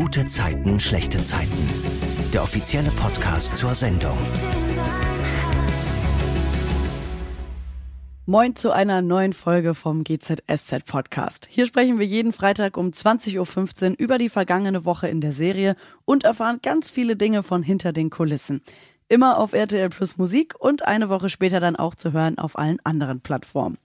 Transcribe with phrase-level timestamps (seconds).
[0.00, 1.68] Gute Zeiten, schlechte Zeiten.
[2.32, 4.16] Der offizielle Podcast zur Sendung.
[8.24, 11.48] Moin zu einer neuen Folge vom GZSZ Podcast.
[11.50, 15.76] Hier sprechen wir jeden Freitag um 20.15 Uhr über die vergangene Woche in der Serie
[16.06, 18.62] und erfahren ganz viele Dinge von hinter den Kulissen.
[19.06, 22.78] Immer auf RTL Plus Musik und eine Woche später dann auch zu hören auf allen
[22.84, 23.76] anderen Plattformen.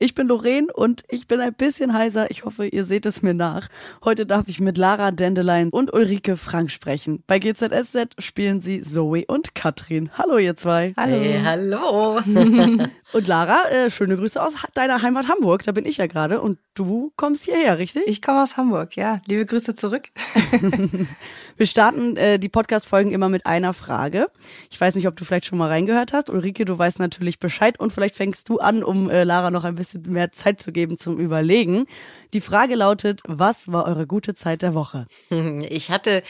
[0.00, 2.30] Ich bin Lorraine und ich bin ein bisschen heiser.
[2.30, 3.66] Ich hoffe, ihr seht es mir nach.
[4.04, 7.24] Heute darf ich mit Lara Dandelion und Ulrike Frank sprechen.
[7.26, 10.10] Bei GZSZ spielen sie Zoe und Katrin.
[10.16, 10.94] Hallo, ihr zwei.
[10.96, 11.16] Hallo.
[11.16, 12.20] Hey, hallo.
[13.12, 15.62] und Lara, äh, schöne Grüße aus deiner Heimat Hamburg.
[15.62, 16.40] Da bin ich ja gerade.
[16.40, 18.02] Und du kommst hierher, richtig?
[18.06, 19.20] Ich komme aus Hamburg, ja.
[19.26, 20.08] Liebe Grüße zurück.
[21.56, 24.26] Wir starten äh, die Podcast-Folgen immer mit einer Frage.
[24.70, 26.28] Ich weiß nicht, ob du vielleicht schon mal reingehört hast.
[26.28, 29.74] Ulrike, du weißt natürlich Bescheid und vielleicht fängst du an, um äh, Lara noch ein
[29.76, 31.86] bisschen mehr Zeit zu geben zum Überlegen.
[32.34, 35.06] Die Frage lautet, was war eure gute Zeit der Woche?
[35.70, 36.22] Ich hatte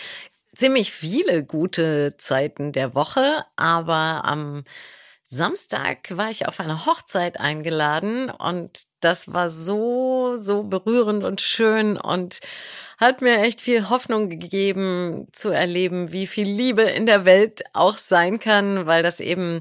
[0.54, 4.64] ziemlich viele gute Zeiten der Woche, aber am
[5.30, 11.98] Samstag war ich auf eine Hochzeit eingeladen und das war so, so berührend und schön
[11.98, 12.40] und
[12.96, 17.98] hat mir echt viel Hoffnung gegeben zu erleben, wie viel Liebe in der Welt auch
[17.98, 19.60] sein kann, weil das eben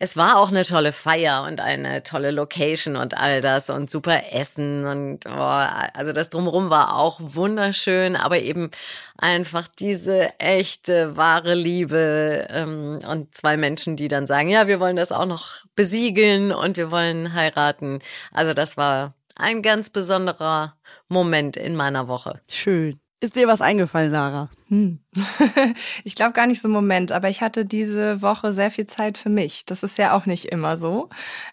[0.00, 4.32] es war auch eine tolle Feier und eine tolle Location und all das und super
[4.32, 8.70] Essen und oh, also das drumherum war auch wunderschön, aber eben
[9.16, 14.96] einfach diese echte wahre Liebe ähm, und zwei Menschen, die dann sagen, ja, wir wollen
[14.96, 17.98] das auch noch besiegeln und wir wollen heiraten.
[18.32, 20.76] Also das war ein ganz besonderer
[21.08, 22.40] Moment in meiner Woche.
[22.48, 23.00] Schön.
[23.20, 24.48] Ist dir was eingefallen, Lara?
[24.68, 25.00] Hm.
[26.04, 29.18] ich glaube gar nicht so einen Moment, aber ich hatte diese Woche sehr viel Zeit
[29.18, 29.66] für mich.
[29.66, 31.08] Das ist ja auch nicht immer so,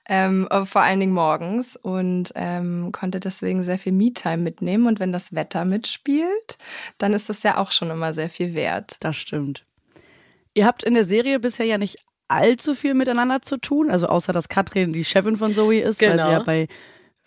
[0.08, 4.86] ähm, vor allen Dingen morgens und ähm, konnte deswegen sehr viel Me-Time mitnehmen.
[4.86, 6.60] Und wenn das Wetter mitspielt,
[7.00, 8.98] dann ist das ja auch schon immer sehr viel wert.
[9.00, 9.66] Das stimmt.
[10.54, 14.34] Ihr habt in der Serie bisher ja nicht allzu viel miteinander zu tun, also außer
[14.34, 16.12] dass Katrin die Chefin von Zoe ist, genau.
[16.12, 16.46] weil sie ja genau.
[16.46, 16.68] bei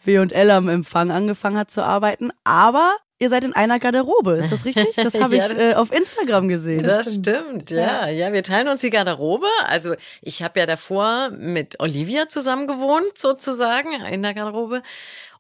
[0.05, 2.31] W&L am Empfang angefangen hat zu arbeiten.
[2.45, 4.95] Aber Ihr seid in einer Garderobe, ist das richtig?
[4.95, 6.85] Das habe ja, ich äh, auf Instagram gesehen.
[6.85, 8.09] Das, das stimmt, ja.
[8.09, 8.09] ja.
[8.09, 9.47] Ja, wir teilen uns die Garderobe.
[9.67, 14.83] Also ich habe ja davor mit Olivia zusammen gewohnt, sozusagen, in der Garderobe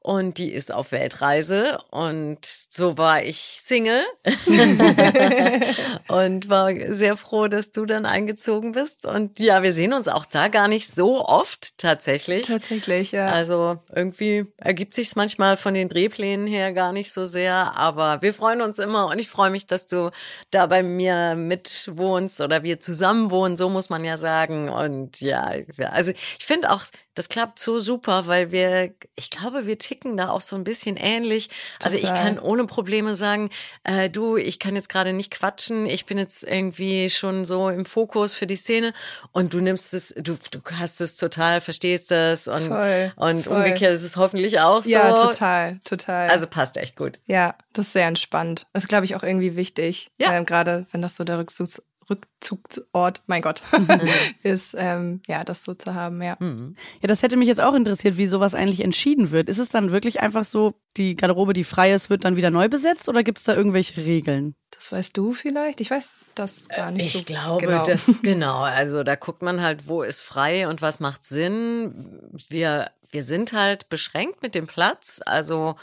[0.00, 1.78] und die ist auf Weltreise.
[1.91, 4.03] Und so war ich Single.
[6.09, 9.04] Und war sehr froh, dass du dann eingezogen bist.
[9.04, 12.47] Und ja, wir sehen uns auch da gar nicht so oft tatsächlich.
[12.47, 13.26] Tatsächlich, ja.
[13.26, 18.32] Also irgendwie ergibt sich's manchmal von den Drehplänen her gar nicht so sehr, aber wir
[18.32, 19.06] freuen uns immer.
[19.06, 20.10] Und ich freue mich, dass du
[20.50, 24.69] da bei mir mitwohnst oder wir zusammen wohnen, so muss man ja sagen.
[24.69, 25.53] Und ja,
[25.91, 26.84] also ich finde auch
[27.19, 30.97] das klappt so super, weil wir, ich glaube, wir ticken da auch so ein bisschen
[30.97, 31.49] ähnlich.
[31.49, 31.59] Total.
[31.81, 33.49] Also ich kann ohne Probleme sagen,
[33.84, 37.87] äh, du, ich kann jetzt gerade nicht quatschen, ich bin jetzt irgendwie schon so im
[37.87, 38.93] Fokus für die Szene
[39.32, 43.56] und du nimmst es, du, du hast es total, verstehst das und, voll, und voll.
[43.56, 44.91] umgekehrt ist es hoffentlich auch so.
[44.91, 46.28] Ja, total, total.
[46.28, 47.19] Also passt echt gut.
[47.26, 48.66] Ja, das ist sehr entspannt.
[48.75, 50.10] Das ist, glaube ich, auch irgendwie wichtig.
[50.19, 50.34] Ja.
[50.34, 53.62] Ähm, gerade wenn das so der Rückzugs Rückzugsort, mein Gott,
[54.42, 56.36] ist, ähm, ja, das so zu haben, ja.
[56.38, 56.76] Mhm.
[57.00, 59.48] Ja, das hätte mich jetzt auch interessiert, wie sowas eigentlich entschieden wird.
[59.48, 62.69] Ist es dann wirklich einfach so, die Garderobe, die frei ist, wird dann wieder neu
[62.69, 64.54] besetzt oder gibt es da irgendwelche Regeln?
[64.70, 65.80] Das weißt du vielleicht?
[65.80, 67.84] Ich weiß das gar nicht ich so Ich glaube, genau.
[67.84, 72.30] das, genau, also da guckt man halt, wo ist frei und was macht Sinn.
[72.48, 75.76] Wir, wir sind halt beschränkt mit dem Platz, also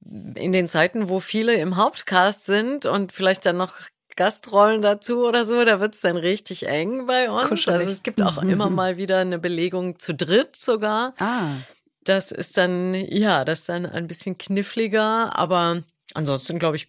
[0.00, 3.74] in den Zeiten, wo viele im Hauptcast sind und vielleicht dann noch
[4.18, 7.48] Gastrollen dazu oder so, da wird's dann richtig eng bei uns.
[7.48, 7.78] Kuschelig.
[7.78, 11.12] Also es gibt auch immer mal wieder eine Belegung zu dritt sogar.
[11.18, 11.58] Ah.
[12.02, 15.84] Das ist dann, ja, das ist dann ein bisschen kniffliger, aber
[16.14, 16.88] ansonsten glaube ich,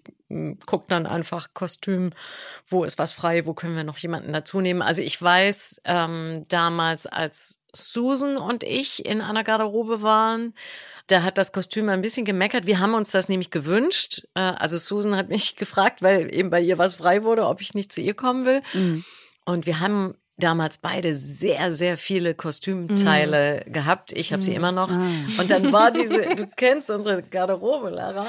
[0.66, 2.14] guckt dann einfach Kostüm,
[2.68, 4.82] wo ist was frei, wo können wir noch jemanden dazu nehmen.
[4.82, 10.54] Also ich weiß, ähm, damals als Susan und ich in einer Garderobe waren,
[11.08, 12.66] da hat das Kostüm ein bisschen gemeckert.
[12.68, 14.28] Wir haben uns das nämlich gewünscht.
[14.36, 17.74] Äh, also Susan hat mich gefragt, weil eben bei ihr was frei wurde, ob ich
[17.74, 18.62] nicht zu ihr kommen will.
[18.74, 19.04] Mhm.
[19.46, 23.72] Und wir haben damals beide sehr, sehr viele Kostümteile mm.
[23.72, 24.12] gehabt.
[24.14, 24.44] Ich habe mm.
[24.44, 24.90] sie immer noch.
[24.90, 25.02] Ah.
[25.40, 28.28] Und dann war diese, du kennst unsere Garderobe, Lara.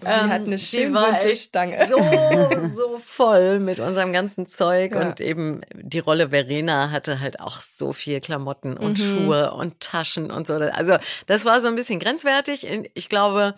[0.00, 1.88] Die ähm, hat eine schöne Stange.
[1.88, 4.94] So, so voll mit unserem ganzen Zeug.
[4.94, 5.00] Ja.
[5.00, 9.02] Und eben die Rolle Verena hatte halt auch so viel Klamotten und mhm.
[9.02, 10.54] Schuhe und Taschen und so.
[10.54, 12.66] Also das war so ein bisschen grenzwertig.
[12.94, 13.54] Ich glaube,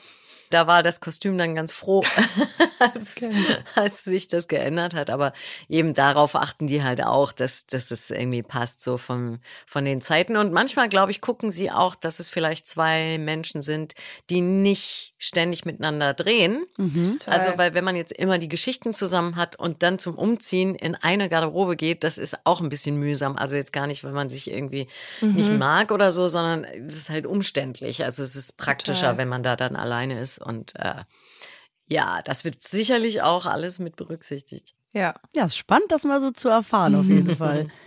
[0.55, 2.01] da war das Kostüm dann ganz froh,
[2.79, 3.33] als, okay.
[3.75, 5.11] als sich das geändert hat.
[5.11, 5.33] Aber
[5.69, 10.01] eben darauf achten die halt auch, dass, dass es irgendwie passt, so von, von den
[10.01, 10.37] Zeiten.
[10.37, 13.95] Und manchmal, glaube ich, gucken sie auch, dass es vielleicht zwei Menschen sind,
[14.31, 16.65] die nicht ständig miteinander drehen.
[16.77, 17.19] Mhm.
[17.27, 20.95] Also, weil wenn man jetzt immer die Geschichten zusammen hat und dann zum Umziehen in
[20.95, 23.37] eine Garderobe geht, das ist auch ein bisschen mühsam.
[23.37, 24.87] Also jetzt gar nicht, wenn man sich irgendwie
[25.21, 25.35] mhm.
[25.35, 28.05] nicht mag oder so, sondern es ist halt umständlich.
[28.05, 29.19] Also es ist praktischer, Total.
[29.19, 30.44] wenn man da dann alleine ist.
[30.45, 31.05] Und äh,
[31.87, 34.75] ja, das wird sicherlich auch alles mit berücksichtigt.
[34.93, 35.15] Ja.
[35.35, 37.69] Ja, ist spannend, das mal so zu erfahren, auf jeden Fall.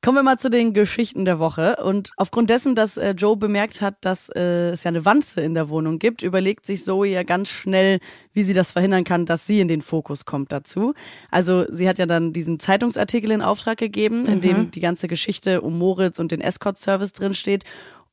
[0.00, 1.76] Kommen wir mal zu den Geschichten der Woche.
[1.82, 5.54] Und aufgrund dessen, dass äh, Joe bemerkt hat, dass äh, es ja eine Wanze in
[5.54, 7.98] der Wohnung gibt, überlegt sich Zoe ja ganz schnell,
[8.32, 10.94] wie sie das verhindern kann, dass sie in den Fokus kommt dazu.
[11.32, 14.70] Also sie hat ja dann diesen Zeitungsartikel in Auftrag gegeben, in dem mhm.
[14.70, 17.64] die ganze Geschichte um Moritz und den Escort-Service drin steht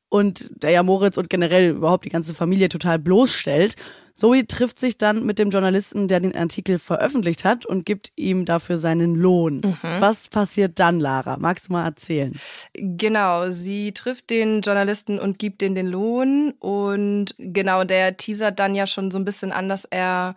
[0.09, 3.75] und der ja Moritz und generell überhaupt die ganze Familie total bloßstellt.
[4.15, 8.45] Zoe trifft sich dann mit dem Journalisten, der den Artikel veröffentlicht hat und gibt ihm
[8.45, 9.55] dafür seinen Lohn.
[9.57, 9.99] Mhm.
[9.99, 11.35] Was passiert dann, Lara?
[11.37, 12.33] Magst du mal erzählen?
[12.73, 18.73] Genau, sie trifft den Journalisten und gibt ihm den Lohn und genau, der teasert dann
[18.73, 20.35] ja schon so ein bisschen an, dass er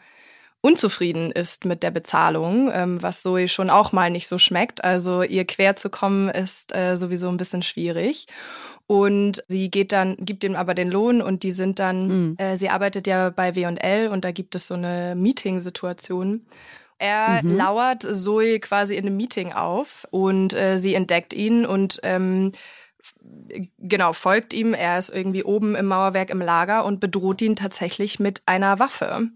[0.60, 4.82] unzufrieden ist mit der Bezahlung, ähm, was Zoe schon auch mal nicht so schmeckt.
[4.82, 8.26] Also ihr quer zu kommen ist äh, sowieso ein bisschen schwierig.
[8.86, 12.36] Und sie geht dann, gibt ihm aber den Lohn und die sind dann, mhm.
[12.38, 16.46] äh, sie arbeitet ja bei W&L und da gibt es so eine Meeting-Situation.
[16.98, 17.56] Er mhm.
[17.56, 22.52] lauert Zoe quasi in einem Meeting auf und äh, sie entdeckt ihn und ähm,
[23.78, 24.74] genau, folgt ihm.
[24.74, 29.28] Er ist irgendwie oben im Mauerwerk im Lager und bedroht ihn tatsächlich mit einer Waffe.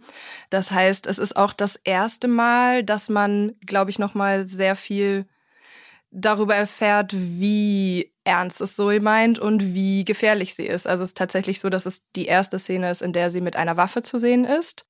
[0.50, 5.26] Das heißt, es ist auch das erste Mal, dass man, glaube ich, nochmal sehr viel
[6.10, 10.86] darüber erfährt, wie ernst es Zoe meint und wie gefährlich sie ist.
[10.86, 13.56] Also es ist tatsächlich so, dass es die erste Szene ist, in der sie mit
[13.56, 14.86] einer Waffe zu sehen ist.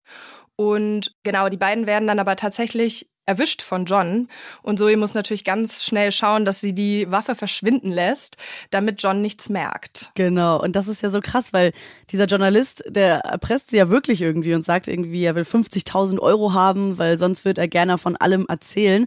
[0.57, 4.29] Und genau, die beiden werden dann aber tatsächlich erwischt von John.
[4.63, 8.37] Und Zoe muss natürlich ganz schnell schauen, dass sie die Waffe verschwinden lässt,
[8.71, 10.11] damit John nichts merkt.
[10.15, 10.61] Genau.
[10.61, 11.73] Und das ist ja so krass, weil
[12.11, 16.53] dieser Journalist, der erpresst sie ja wirklich irgendwie und sagt irgendwie, er will 50.000 Euro
[16.53, 19.07] haben, weil sonst wird er gerne von allem erzählen.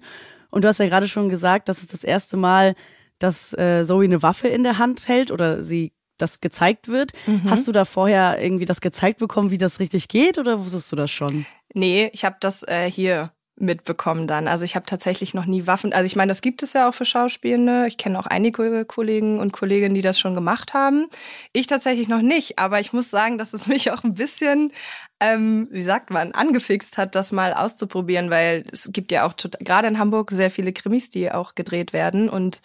[0.49, 2.75] Und du hast ja gerade schon gesagt, das ist das erste Mal,
[3.19, 7.11] dass äh, Zoe eine Waffe in der Hand hält oder sie das gezeigt wird.
[7.25, 7.49] Mhm.
[7.49, 10.95] Hast du da vorher irgendwie das gezeigt bekommen, wie das richtig geht oder wusstest du
[10.95, 11.45] das schon?
[11.73, 14.47] Nee, ich habe das äh, hier mitbekommen dann.
[14.47, 15.93] Also ich habe tatsächlich noch nie Waffen.
[15.93, 17.87] Also ich meine, das gibt es ja auch für Schauspielende.
[17.87, 21.07] Ich kenne auch einige Kollegen und Kolleginnen, die das schon gemacht haben.
[21.53, 24.73] Ich tatsächlich noch nicht, aber ich muss sagen, dass es mich auch ein bisschen,
[25.19, 29.87] ähm, wie sagt man, angefixt hat, das mal auszuprobieren, weil es gibt ja auch gerade
[29.87, 32.61] in Hamburg sehr viele Krimis, die auch gedreht werden und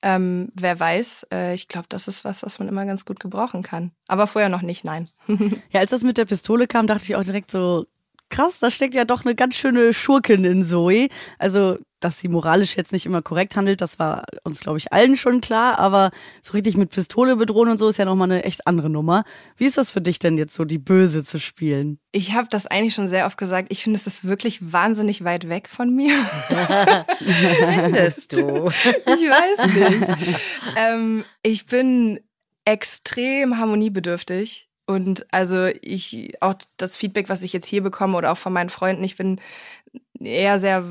[0.00, 3.64] ähm, wer weiß, äh, ich glaube, das ist was, was man immer ganz gut gebrauchen
[3.64, 3.90] kann.
[4.06, 5.08] Aber vorher noch nicht, nein.
[5.70, 7.86] ja, als das mit der Pistole kam, dachte ich auch direkt so,
[8.30, 11.08] krass, da steckt ja doch eine ganz schöne Schurkin in Zoe.
[11.38, 15.16] Also, dass sie moralisch jetzt nicht immer korrekt handelt, das war uns, glaube ich, allen
[15.16, 15.78] schon klar.
[15.78, 16.10] Aber
[16.42, 19.24] so richtig mit Pistole bedrohen und so ist ja nochmal eine echt andere Nummer.
[19.56, 21.98] Wie ist das für dich denn jetzt so, die Böse zu spielen?
[22.12, 23.68] Ich habe das eigentlich schon sehr oft gesagt.
[23.70, 26.14] Ich finde, es ist wirklich wahnsinnig weit weg von mir.
[27.18, 28.68] Findest du?
[28.68, 30.38] Ich weiß nicht.
[30.76, 32.20] ähm, ich bin
[32.64, 38.38] extrem harmoniebedürftig und also ich, auch das Feedback, was ich jetzt hier bekomme oder auch
[38.38, 39.38] von meinen Freunden, ich bin
[40.18, 40.82] eher sehr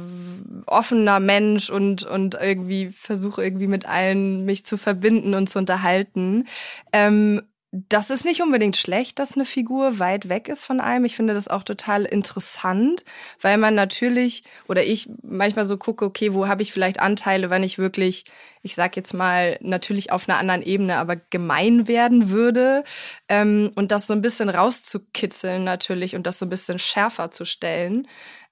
[0.68, 6.48] offener Mensch und, und irgendwie versuche irgendwie mit allen mich zu verbinden und zu unterhalten.
[6.94, 7.42] Ähm,
[7.90, 11.06] das ist nicht unbedingt schlecht, dass eine Figur weit weg ist von einem.
[11.06, 13.04] Ich finde das auch total interessant,
[13.42, 17.64] weil man natürlich oder ich manchmal so gucke, okay, wo habe ich vielleicht Anteile, wenn
[17.64, 18.26] ich wirklich,
[18.64, 22.84] ich sag jetzt mal, natürlich auf einer anderen Ebene, aber gemein werden würde
[23.30, 27.46] ähm, und das so ein bisschen rauszukitzeln natürlich und das so ein bisschen schärfer zu
[27.46, 28.07] stellen.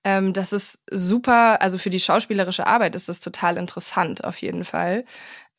[0.05, 4.63] Ähm, das ist super, also für die schauspielerische Arbeit ist das total interessant auf jeden
[4.63, 5.03] Fall.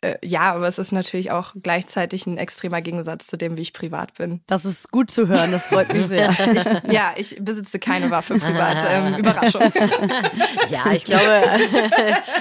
[0.07, 3.73] Äh, ja, aber es ist natürlich auch gleichzeitig ein extremer Gegensatz zu dem, wie ich
[3.73, 4.41] privat bin.
[4.47, 6.31] Das ist gut zu hören, das freut mich sehr.
[6.55, 8.77] ich, ja, ich besitze keine Waffe privat.
[8.87, 9.63] Ähm, Überraschung.
[10.69, 11.43] ja, ich glaube,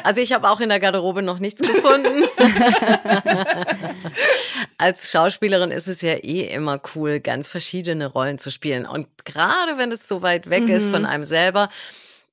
[0.04, 2.24] also ich habe auch in der Garderobe noch nichts gefunden.
[4.78, 8.86] Als Schauspielerin ist es ja eh immer cool, ganz verschiedene Rollen zu spielen.
[8.86, 10.72] Und gerade wenn es so weit weg mhm.
[10.72, 11.70] ist von einem selber,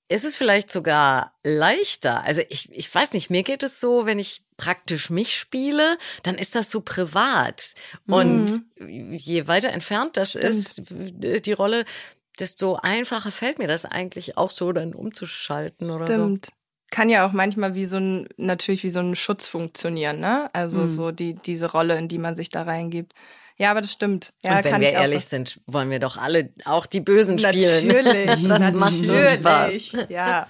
[0.09, 2.23] ist es vielleicht sogar leichter.
[2.25, 6.37] Also ich, ich weiß nicht, mir geht es so, wenn ich praktisch mich spiele, dann
[6.37, 7.75] ist das so privat.
[8.07, 9.13] Und mhm.
[9.13, 10.45] je weiter entfernt das Stimmt.
[10.45, 11.85] ist, die Rolle,
[12.39, 16.47] desto einfacher fällt mir das eigentlich auch so, dann umzuschalten oder Stimmt.
[16.47, 16.53] so
[16.93, 20.51] kann ja auch manchmal wie so ein, natürlich wie so ein Schutz funktionieren, ne?
[20.53, 20.87] Also mhm.
[20.87, 23.15] so die, diese Rolle, in die man sich da reingibt.
[23.59, 24.33] Ja, aber das stimmt.
[24.43, 27.87] Ja, und wenn wir ehrlich sind, wollen wir doch alle auch die Bösen spielen.
[27.87, 28.27] Natürlich.
[28.49, 29.41] das natürlich.
[29.41, 30.09] macht Spaß.
[30.09, 30.47] Ja.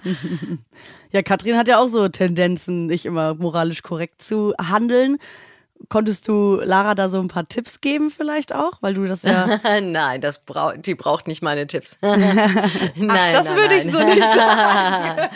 [1.11, 5.19] Ja, Katrin hat ja auch so Tendenzen, nicht immer moralisch korrekt zu handeln.
[5.89, 9.59] Konntest du Lara da so ein paar Tipps geben vielleicht auch, weil du das ja
[9.81, 11.97] nein, das braucht die braucht nicht meine Tipps.
[12.01, 13.79] nein, Ach, das nein, würde nein.
[13.79, 15.29] ich so nicht sagen.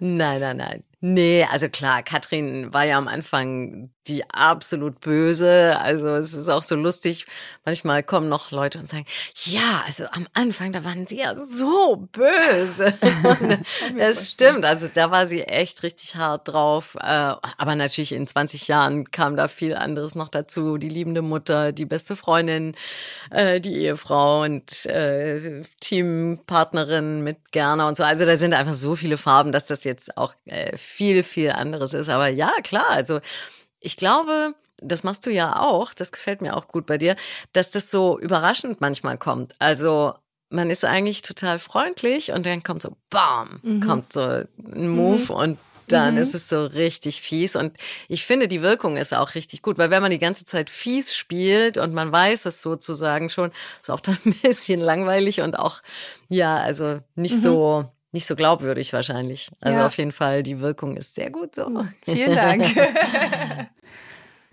[0.00, 0.84] nein, nein, nein.
[1.00, 5.78] Nee, also klar, Katrin war ja am Anfang die absolut böse.
[5.80, 7.26] Also es ist auch so lustig.
[7.64, 9.06] Manchmal kommen noch Leute und sagen,
[9.44, 12.94] ja, also am Anfang, da waren sie ja so böse.
[13.98, 14.64] das stimmt.
[14.64, 16.96] Also da war sie echt richtig hart drauf.
[17.00, 20.78] Äh, Aber natürlich in 20 Jahren kam da viel anderes noch dazu.
[20.78, 22.74] Die liebende Mutter, die beste Freundin,
[23.30, 28.02] äh, die Ehefrau und äh, Teampartnerin mit Gerner und so.
[28.02, 30.34] Also da sind einfach so viele Farben, dass das jetzt auch
[30.76, 32.08] viel, viel anderes ist.
[32.08, 33.20] Aber ja, klar, also
[33.82, 37.16] ich glaube, das machst du ja auch, das gefällt mir auch gut bei dir,
[37.52, 39.54] dass das so überraschend manchmal kommt.
[39.58, 40.14] Also
[40.50, 43.80] man ist eigentlich total freundlich und dann kommt so, bam, Mhm.
[43.80, 45.58] kommt so ein Move und
[45.88, 46.20] dann Mhm.
[46.20, 47.54] ist es so richtig fies.
[47.56, 47.76] Und
[48.08, 51.14] ich finde, die Wirkung ist auch richtig gut, weil wenn man die ganze Zeit fies
[51.14, 55.80] spielt und man weiß es sozusagen schon, ist auch dann ein bisschen langweilig und auch,
[56.28, 59.50] ja, also nicht so, nicht so glaubwürdig wahrscheinlich.
[59.60, 59.86] Also Ja.
[59.86, 61.66] auf jeden Fall, die Wirkung ist sehr gut so.
[62.04, 62.64] Vielen Dank.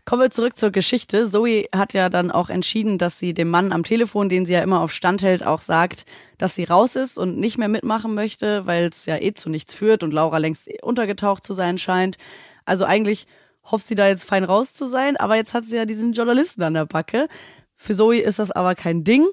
[0.05, 1.29] Kommen wir zurück zur Geschichte.
[1.29, 4.63] Zoe hat ja dann auch entschieden, dass sie dem Mann am Telefon, den sie ja
[4.63, 6.05] immer auf Stand hält, auch sagt,
[6.39, 9.75] dass sie raus ist und nicht mehr mitmachen möchte, weil es ja eh zu nichts
[9.75, 12.17] führt und Laura längst untergetaucht zu sein scheint.
[12.65, 13.27] Also eigentlich
[13.65, 16.63] hofft sie da jetzt fein raus zu sein, aber jetzt hat sie ja diesen Journalisten
[16.63, 17.27] an der Backe.
[17.75, 19.27] Für Zoe ist das aber kein Ding.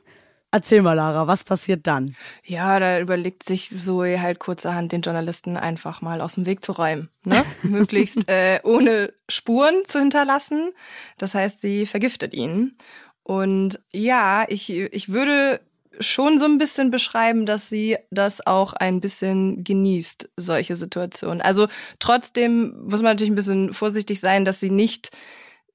[0.53, 2.15] Erzähl mal, Lara, was passiert dann?
[2.45, 6.73] Ja, da überlegt sich Zoe halt kurzerhand, den Journalisten einfach mal aus dem Weg zu
[6.73, 7.11] räumen.
[7.25, 7.45] Ne?
[7.63, 10.71] Möglichst äh, ohne Spuren zu hinterlassen.
[11.19, 12.79] Das heißt, sie vergiftet ihn.
[13.23, 15.61] Und ja, ich, ich würde
[16.01, 21.41] schon so ein bisschen beschreiben, dass sie das auch ein bisschen genießt, solche Situationen.
[21.41, 25.11] Also trotzdem muss man natürlich ein bisschen vorsichtig sein, dass sie nicht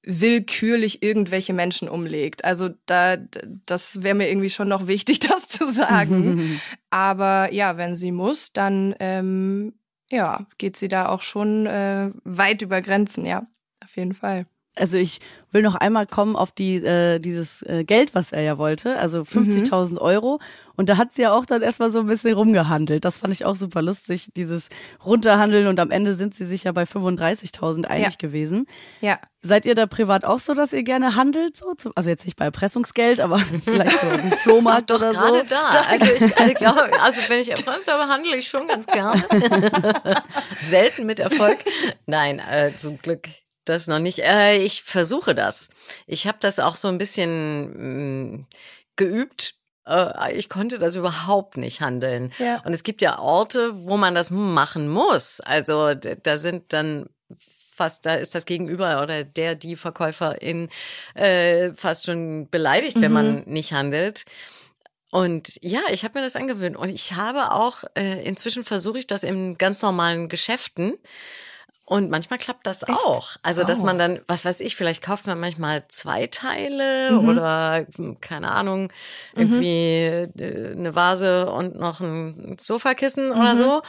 [0.04, 2.44] willkürlich irgendwelche Menschen umlegt.
[2.44, 3.16] Also da,
[3.66, 6.60] das wäre mir irgendwie schon noch wichtig, das zu sagen.
[6.90, 9.74] Aber ja, wenn sie muss, dann ähm,
[10.10, 13.46] ja, geht sie da auch schon äh, weit über Grenzen, ja,
[13.82, 14.46] auf jeden Fall.
[14.74, 18.56] Also ich will noch einmal kommen auf die äh, dieses äh, Geld, was er ja
[18.56, 20.40] wollte, also 50.000 Euro.
[20.74, 23.04] Und da hat sie ja auch dann erstmal so ein bisschen rumgehandelt.
[23.04, 24.70] Das fand ich auch super lustig, dieses
[25.04, 25.66] Runterhandeln.
[25.66, 28.16] Und am Ende sind sie sich ja bei 35.000 einig Ja.
[28.18, 28.66] gewesen.
[29.02, 31.56] Ja, Seid ihr da privat auch so, dass ihr gerne handelt?
[31.56, 31.74] So?
[31.96, 35.44] Also jetzt nicht bei Erpressungsgeld, aber vielleicht so dem Flohmarkt Doch, oder gerade so.
[35.48, 35.70] da.
[35.88, 39.22] Also ich also, glaube, also wenn ich erpresst habe, handle ich schon ganz gerne.
[40.62, 41.58] Selten mit Erfolg.
[42.06, 43.28] Nein, äh, zum Glück
[43.64, 44.20] das noch nicht.
[44.20, 45.68] Äh, ich versuche das.
[46.06, 48.46] Ich habe das auch so ein bisschen mh,
[48.96, 49.54] geübt.
[49.86, 52.32] Äh, ich konnte das überhaupt nicht handeln.
[52.38, 52.60] Ja.
[52.64, 55.40] Und es gibt ja Orte, wo man das machen muss.
[55.40, 57.08] Also da sind dann
[57.74, 60.68] fast, da ist das Gegenüber oder der, die Verkäuferin
[61.14, 64.24] äh, fast schon beleidigt, wenn man nicht handelt.
[65.10, 66.76] Und ja, ich habe mir das angewöhnt.
[66.76, 70.94] Und ich habe auch, äh, inzwischen versuche ich das in ganz normalen Geschäften.
[71.84, 73.30] Und manchmal klappt das auch.
[73.42, 73.84] Also, dass Oh.
[73.84, 78.92] man dann, was weiß ich, vielleicht kauft man manchmal zwei Teile oder, hm, keine Ahnung,
[79.34, 80.04] irgendwie
[80.38, 83.82] äh, eine Vase und noch ein Sofakissen oder so.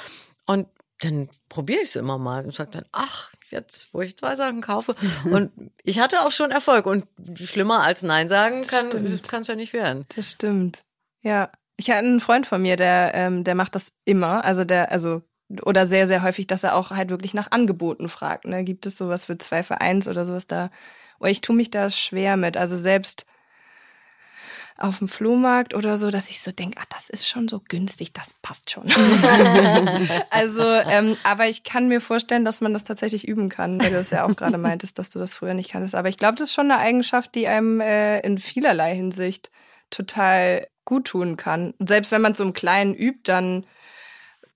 [0.47, 0.67] Und
[1.01, 4.62] dann probiere ich es immer mal und sage dann, ach, jetzt, wo ich zwei Sachen
[4.62, 4.95] kaufe.
[5.25, 5.51] Und
[5.83, 6.85] ich hatte auch schon Erfolg.
[6.88, 10.05] Und schlimmer als Nein sagen kann es ja nicht werden.
[10.15, 10.83] Das stimmt.
[11.21, 11.51] Ja.
[11.75, 14.43] Ich hatte einen Freund von mir, der, ähm, der macht das immer.
[14.45, 15.21] Also der, also,
[15.62, 18.45] oder sehr, sehr häufig, dass er auch halt wirklich nach Angeboten fragt.
[18.45, 18.63] Ne?
[18.63, 20.69] Gibt es sowas für zwei für eins oder sowas da?
[21.19, 22.57] Oh, ich tue mich da schwer mit.
[22.57, 23.25] Also selbst
[24.77, 28.12] auf dem Flohmarkt oder so, dass ich so denke, ah, das ist schon so günstig,
[28.12, 28.83] das passt schon.
[30.29, 33.98] also, ähm, aber ich kann mir vorstellen, dass man das tatsächlich üben kann, weil du
[33.98, 35.95] es ja auch gerade meintest, dass du das früher nicht kanntest.
[35.95, 39.51] Aber ich glaube, das ist schon eine Eigenschaft, die einem äh, in vielerlei Hinsicht
[39.91, 41.74] total gut tun kann.
[41.77, 43.65] Und selbst wenn man so im Kleinen übt, dann,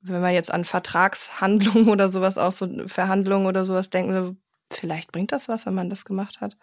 [0.02, 4.38] wenn man jetzt an Vertragshandlungen oder sowas auch so Verhandlungen oder sowas denken,
[4.72, 6.58] vielleicht bringt das was, wenn man das gemacht hat.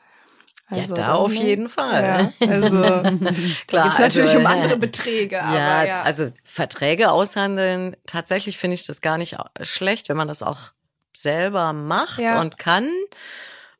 [0.67, 2.33] Also, ja, da auf jeden Fall.
[2.41, 2.79] Ja, also
[3.67, 6.03] Klar, geht's natürlich also, um andere Beträge, aber ja, ja.
[6.03, 10.73] also Verträge aushandeln, tatsächlich finde ich das gar nicht schlecht, wenn man das auch
[11.15, 12.41] selber macht Ja.
[12.41, 12.89] und kann.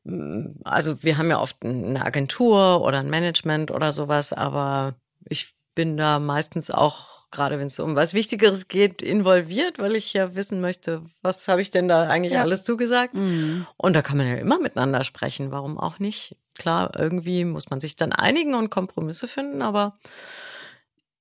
[0.03, 4.93] Mm, Also wir haben ja oft eine Agentur oder ein Management oder sowas, aber
[5.27, 10.13] ich bin da meistens auch, gerade wenn es um was Wichtigeres geht, involviert, weil ich
[10.13, 12.41] ja wissen möchte, was habe ich denn da eigentlich Ja.
[12.41, 13.13] alles zugesagt.
[13.15, 13.67] Mhm.
[13.77, 16.35] Und da kann man ja immer miteinander sprechen, warum auch nicht?
[16.57, 19.99] klar, irgendwie muss man sich dann einigen und Kompromisse finden, aber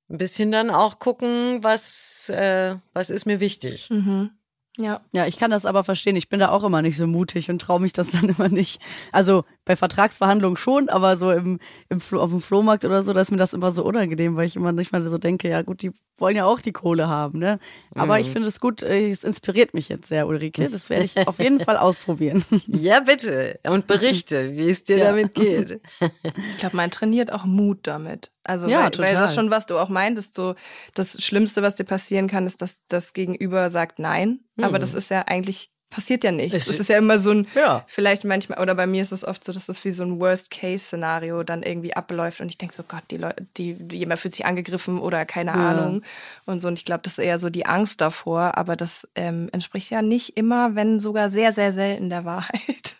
[0.08, 3.90] ein bisschen dann auch gucken, was, äh, was ist mir wichtig.
[3.90, 4.30] Mhm.
[4.76, 5.00] Ja.
[5.12, 6.14] Ja, ich kann das aber verstehen.
[6.16, 8.80] Ich bin da auch immer nicht so mutig und traue mich das dann immer nicht.
[9.12, 13.20] Also bei Vertragsverhandlungen schon, aber so im, im Flo auf dem Flohmarkt oder so, da
[13.20, 15.82] ist mir das immer so unangenehm, weil ich immer nicht mal so denke, ja gut,
[15.82, 17.58] die wollen ja auch die Kohle haben, ne?
[17.94, 18.20] Aber mhm.
[18.20, 20.68] ich finde es gut, äh, es inspiriert mich jetzt sehr, Ulrike.
[20.68, 22.44] Das werde ich auf jeden Fall ausprobieren.
[22.66, 23.58] Ja, bitte.
[23.64, 25.04] Und berichte, wie es dir ja.
[25.06, 25.80] damit geht.
[26.50, 28.30] Ich glaube, man trainiert auch Mut damit.
[28.44, 29.06] Also ja, weil, total.
[29.06, 30.54] weil das schon, was du auch meintest, so
[30.94, 34.40] das Schlimmste, was dir passieren kann, ist, dass das Gegenüber sagt Nein.
[34.56, 34.64] Mhm.
[34.64, 36.66] Aber das ist ja eigentlich passiert ja nichts.
[36.66, 37.84] Es ist ja immer so ein, ja.
[37.86, 41.44] vielleicht manchmal, oder bei mir ist es oft so, dass das wie so ein Worst-Case-Szenario
[41.44, 44.98] dann irgendwie abläuft und ich denke so, Gott, die Leute, die, jemand fühlt sich angegriffen
[44.98, 45.70] oder keine ja.
[45.70, 46.02] Ahnung
[46.46, 46.66] und so.
[46.66, 50.02] Und ich glaube, das ist eher so die Angst davor, aber das ähm, entspricht ja
[50.02, 52.96] nicht immer, wenn sogar sehr, sehr selten der Wahrheit.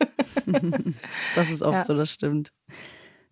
[1.35, 1.85] das ist oft ja.
[1.85, 2.53] so, das stimmt.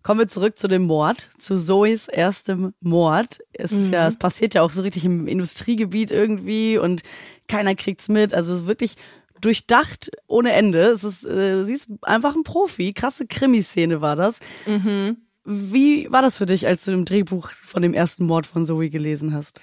[0.01, 3.39] Kommen wir zurück zu dem Mord, zu Zoes erstem Mord.
[3.53, 3.93] Es ist mhm.
[3.93, 7.03] ja, es passiert ja auch so richtig im Industriegebiet irgendwie und
[7.47, 8.33] keiner kriegt's mit.
[8.33, 8.97] Also wirklich
[9.43, 10.79] durchdacht ohne Ende.
[10.79, 12.93] Es ist, äh, sie ist einfach ein Profi.
[12.93, 14.39] Krasse Krimiszene war das.
[14.65, 15.17] Mhm.
[15.45, 18.89] Wie war das für dich, als du im Drehbuch von dem ersten Mord von Zoe
[18.89, 19.61] gelesen hast?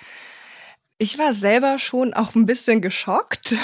[0.99, 3.57] Ich war selber schon auch ein bisschen geschockt.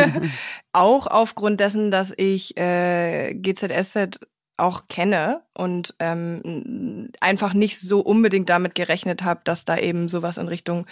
[0.72, 4.18] auch aufgrund dessen, dass ich äh, GZSZ
[4.56, 10.36] auch kenne und ähm, einfach nicht so unbedingt damit gerechnet habe, dass da eben sowas
[10.36, 10.86] in Richtung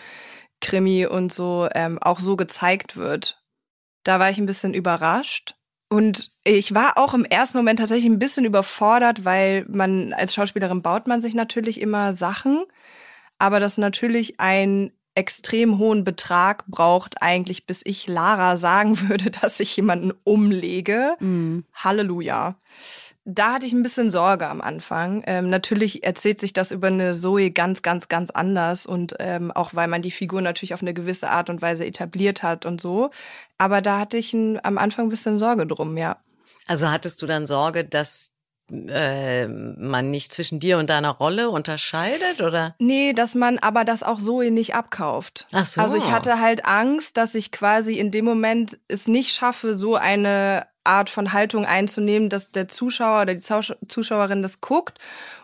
[0.60, 3.41] Krimi und so ähm, auch so gezeigt wird.
[4.04, 5.54] Da war ich ein bisschen überrascht.
[5.88, 10.80] Und ich war auch im ersten Moment tatsächlich ein bisschen überfordert, weil man als Schauspielerin
[10.80, 12.64] baut man sich natürlich immer Sachen,
[13.38, 19.60] aber das natürlich einen extrem hohen Betrag braucht eigentlich, bis ich Lara sagen würde, dass
[19.60, 21.14] ich jemanden umlege.
[21.20, 21.66] Mhm.
[21.74, 22.56] Halleluja
[23.24, 25.22] da hatte ich ein bisschen Sorge am Anfang.
[25.26, 29.74] Ähm, natürlich erzählt sich das über eine Zoe ganz, ganz, ganz anders und ähm, auch
[29.74, 33.10] weil man die Figur natürlich auf eine gewisse Art und Weise etabliert hat und so.
[33.58, 36.16] Aber da hatte ich ein, am Anfang ein bisschen Sorge drum, ja.
[36.66, 38.32] Also hattest du dann Sorge, dass
[38.70, 42.74] äh, man nicht zwischen dir und deiner Rolle unterscheidet oder?
[42.78, 45.46] Nee, dass man aber das auch Zoe nicht abkauft.
[45.52, 45.80] Ach so.
[45.80, 49.94] Also ich hatte halt Angst, dass ich quasi in dem Moment es nicht schaffe, so
[49.94, 53.40] eine Art von Haltung einzunehmen, dass der Zuschauer oder die
[53.88, 54.98] Zuschauerin das guckt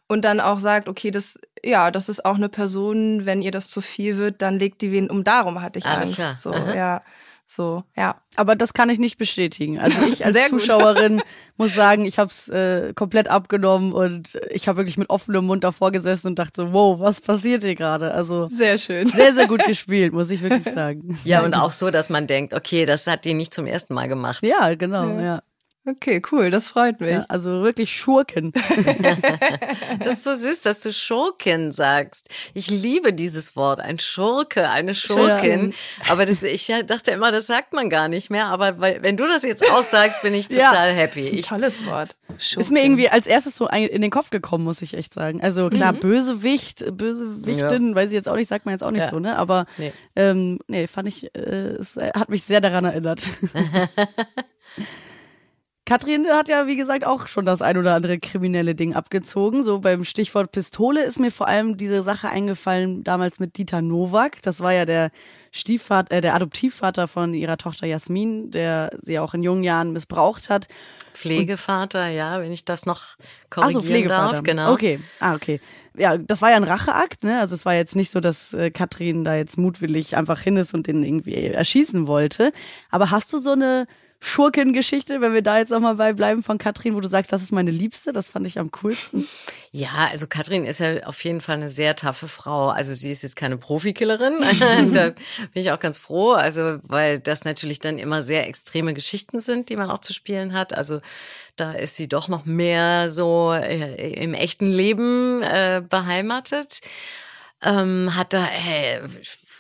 [0.09, 3.69] und dann auch sagt, okay, das ja, das ist auch eine Person, wenn ihr das
[3.69, 5.25] zu viel wird, dann legt die wen um.
[5.25, 6.17] Darum hatte ich Alles Angst.
[6.17, 6.37] Klar.
[6.37, 7.03] So, ja.
[7.51, 8.21] So, ja.
[8.37, 9.79] Aber das kann ich nicht bestätigen.
[9.79, 11.23] Also ich als Zuschauerin
[11.57, 15.65] muss sagen, ich habe es äh, komplett abgenommen und ich habe wirklich mit offenem Mund
[15.65, 18.13] davor gesessen und dachte, wow, was passiert hier gerade?
[18.13, 21.19] Also sehr schön, sehr sehr gut gespielt, muss ich wirklich sagen.
[21.25, 24.09] Ja und auch so, dass man denkt, okay, das hat die nicht zum ersten Mal
[24.09, 24.45] gemacht.
[24.45, 25.23] Ja, genau, ja.
[25.23, 25.43] ja.
[25.91, 27.13] Okay, cool, das freut mich.
[27.13, 28.53] Ja, also wirklich Schurken.
[30.01, 32.29] das ist so süß, dass du Schurken sagst.
[32.53, 35.71] Ich liebe dieses Wort, ein Schurke, eine Schurkin.
[35.71, 36.13] Ja.
[36.13, 38.47] Aber das, ich dachte immer, das sagt man gar nicht mehr.
[38.47, 41.21] Aber weil, wenn du das jetzt aussagst, bin ich total ja, happy.
[41.21, 42.17] Ist ein tolles Wort.
[42.37, 42.61] Schurken.
[42.61, 45.41] Ist mir irgendwie als erstes so in den Kopf gekommen, muss ich echt sagen.
[45.41, 46.01] Also klar, mhm.
[46.01, 49.39] Bösewicht, Bösewichtin, weiß ich jetzt auch nicht, sagt man jetzt auch nicht so, ne?
[49.39, 51.39] Aber nee, ähm, nee fand ich, äh,
[51.79, 53.23] es hat mich sehr daran erinnert.
[55.89, 59.65] Katrin hat ja, wie gesagt, auch schon das ein oder andere kriminelle Ding abgezogen.
[59.65, 64.43] So beim Stichwort Pistole ist mir vor allem diese Sache eingefallen, damals mit Dieter Nowak.
[64.43, 65.11] Das war ja der
[65.51, 70.51] Stiefvater, äh, der Adoptivvater von ihrer Tochter Jasmin, der sie auch in jungen Jahren missbraucht
[70.51, 70.69] hat.
[71.15, 73.17] Pflegevater, Und, ja, wenn ich das noch
[73.49, 74.33] korrigieren so, Pflegevater.
[74.33, 74.73] darf, genau.
[74.75, 75.59] Okay, ah, okay.
[75.97, 77.41] Ja, das war ja ein Racheakt, ne?
[77.41, 80.75] Also es war jetzt nicht so, dass äh, Katrin da jetzt mutwillig einfach hin ist
[80.75, 82.53] und den irgendwie erschießen wollte.
[82.91, 83.87] Aber hast du so eine
[84.21, 87.53] Schurkengeschichte, wenn wir da jetzt nochmal bei bleiben von Katrin, wo du sagst, das ist
[87.53, 89.27] meine Liebste, das fand ich am coolsten.
[89.71, 92.71] Ja, also Katrin ist ja auf jeden Fall eine sehr taffe Frau.
[92.71, 94.39] Also sie ist jetzt keine Profikillerin,
[94.95, 95.17] da bin
[95.53, 99.77] ich auch ganz froh, also weil das natürlich dann immer sehr extreme Geschichten sind, die
[99.77, 100.73] man auch zu spielen hat.
[100.73, 101.03] Also
[101.57, 106.81] da ist sie doch noch mehr so äh, im echten Leben äh, beheimatet.
[107.63, 109.01] Ähm, hat da äh,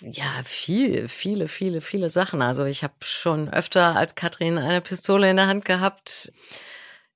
[0.00, 2.42] ja, viel, viele, viele, viele Sachen.
[2.42, 6.32] Also ich habe schon öfter als Katrin eine Pistole in der Hand gehabt.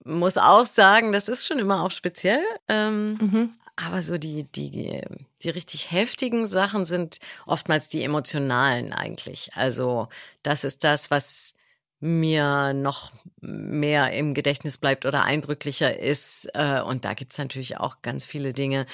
[0.04, 2.42] Muss auch sagen, das ist schon immer auch speziell.
[2.68, 3.54] Ähm, mhm.
[3.76, 5.02] Aber so die, die,
[5.42, 9.50] die richtig heftigen Sachen sind oftmals die emotionalen eigentlich.
[9.54, 10.08] Also
[10.42, 11.54] das ist das, was
[12.00, 16.50] mir noch mehr im Gedächtnis bleibt oder eindrücklicher ist.
[16.54, 18.86] Äh, und da gibt's natürlich auch ganz viele Dinge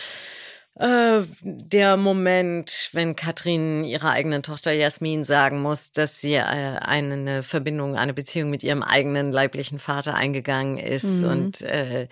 [0.79, 7.43] äh, der Moment, wenn Katrin ihrer eigenen Tochter Jasmin sagen muss, dass sie äh, eine
[7.43, 11.29] Verbindung, eine Beziehung mit ihrem eigenen leiblichen Vater eingegangen ist mhm.
[11.29, 12.07] und äh,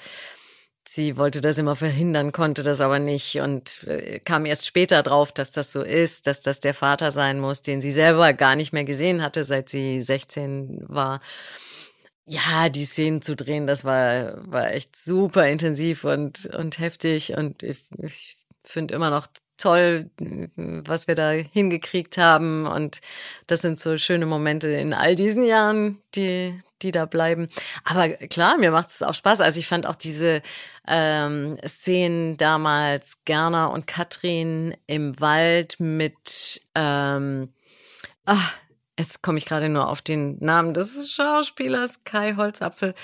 [0.85, 5.31] sie wollte das immer verhindern, konnte das aber nicht und äh, kam erst später drauf,
[5.31, 8.73] dass das so ist, dass das der Vater sein muss, den sie selber gar nicht
[8.73, 11.21] mehr gesehen hatte, seit sie 16 war.
[12.25, 17.63] Ja, die Szenen zu drehen, das war, war echt super intensiv und, und heftig und
[17.63, 22.67] ich, ich finde immer noch toll, was wir da hingekriegt haben.
[22.67, 23.01] Und
[23.47, 27.49] das sind so schöne Momente in all diesen Jahren, die, die da bleiben.
[27.85, 29.41] Aber klar, mir macht es auch Spaß.
[29.41, 30.43] Also ich fand auch diese
[30.87, 37.53] ähm, Szenen damals Gerner und Katrin im Wald mit ähm,
[38.27, 38.55] ach,
[38.99, 42.95] Jetzt komme ich gerade nur auf den Namen des Schauspielers, Kai Holzapfel,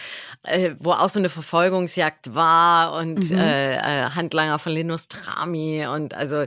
[0.42, 3.38] äh, wo auch so eine Verfolgungsjagd war und mhm.
[3.38, 6.46] äh, äh, Handlanger von Linus Trami und also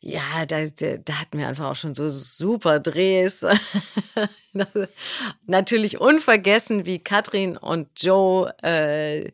[0.00, 3.46] ja, da, da, da hatten wir einfach auch schon so super Drehs.
[5.46, 9.30] Natürlich unvergessen, wie Katrin und Joe äh,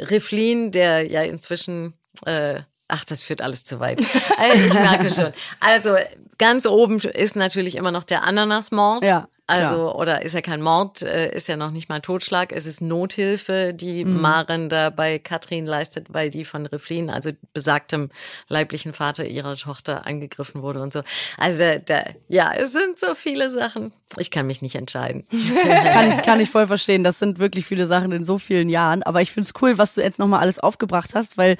[0.00, 4.00] Riflin, der ja inzwischen äh, Ach, das führt alles zu weit.
[4.38, 5.32] Äh, ich merke schon.
[5.60, 5.94] Also
[6.36, 9.02] ganz oben ist natürlich immer noch der Ananasmord.
[9.02, 9.28] Ja.
[9.48, 12.50] Also, oder ist ja kein Mord, äh, ist ja noch nicht mal Totschlag.
[12.50, 14.20] Es ist Nothilfe, die mhm.
[14.20, 18.10] Maren da bei Katrin leistet, weil die von Reflin, also besagtem
[18.48, 21.02] leiblichen Vater ihrer Tochter, angegriffen wurde und so.
[21.38, 23.92] Also, da, da, ja, es sind so viele Sachen.
[24.16, 25.24] Ich kann mich nicht entscheiden.
[25.64, 27.04] kann, kann ich voll verstehen.
[27.04, 29.04] Das sind wirklich viele Sachen in so vielen Jahren.
[29.04, 31.56] Aber ich finde es cool, was du jetzt nochmal alles aufgebracht hast, weil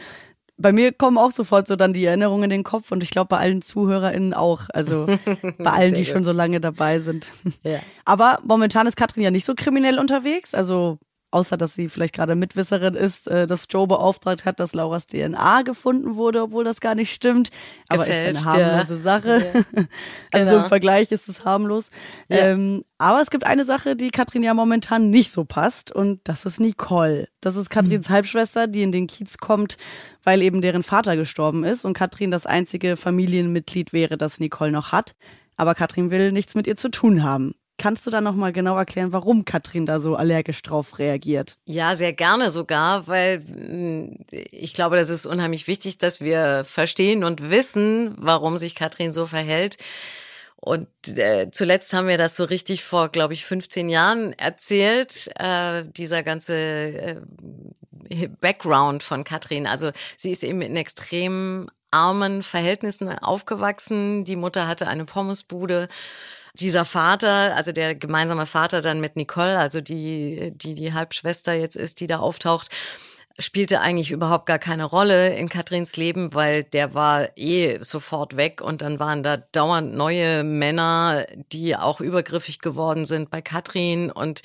[0.58, 3.28] bei mir kommen auch sofort so dann die Erinnerungen in den Kopf und ich glaube
[3.28, 4.62] bei allen ZuhörerInnen auch.
[4.72, 5.06] Also
[5.58, 7.28] bei allen, die schon so lange dabei sind.
[7.62, 7.80] Ja.
[8.04, 10.54] Aber momentan ist Katrin ja nicht so kriminell unterwegs.
[10.54, 10.98] Also
[11.36, 15.62] außer dass sie vielleicht gerade Mitwisserin ist, äh, dass Joe beauftragt hat, dass Lauras DNA
[15.62, 17.50] gefunden wurde, obwohl das gar nicht stimmt.
[17.88, 19.00] Aber Gefälscht, ist eine harmlose ja.
[19.00, 19.38] Sache.
[19.38, 19.84] Ja.
[20.32, 20.62] also genau.
[20.62, 21.90] im Vergleich ist es harmlos.
[22.28, 22.38] Ja.
[22.38, 26.46] Ähm, aber es gibt eine Sache, die Katrin ja momentan nicht so passt und das
[26.46, 27.28] ist Nicole.
[27.42, 28.14] Das ist Katrins mhm.
[28.14, 29.76] Halbschwester, die in den Kiez kommt,
[30.24, 34.90] weil eben deren Vater gestorben ist und Katrin das einzige Familienmitglied wäre, das Nicole noch
[34.92, 35.14] hat.
[35.56, 37.54] Aber Katrin will nichts mit ihr zu tun haben.
[37.78, 41.58] Kannst du da nochmal genau erklären, warum Katrin da so allergisch drauf reagiert?
[41.66, 47.22] Ja, sehr gerne sogar, weil hm, ich glaube, das ist unheimlich wichtig, dass wir verstehen
[47.22, 49.76] und wissen, warum sich Katrin so verhält.
[50.56, 55.84] Und äh, zuletzt haben wir das so richtig vor, glaube ich, 15 Jahren erzählt, äh,
[55.84, 57.20] dieser ganze äh,
[58.40, 59.66] Background von Katrin.
[59.66, 64.24] Also sie ist eben in extrem armen Verhältnissen aufgewachsen.
[64.24, 65.88] Die Mutter hatte eine Pommesbude
[66.60, 71.76] dieser Vater, also der gemeinsame Vater dann mit Nicole, also die, die die Halbschwester jetzt
[71.76, 72.70] ist, die da auftaucht,
[73.38, 78.62] spielte eigentlich überhaupt gar keine Rolle in Katrins Leben, weil der war eh sofort weg
[78.62, 84.42] und dann waren da dauernd neue Männer, die auch übergriffig geworden sind bei Katrin und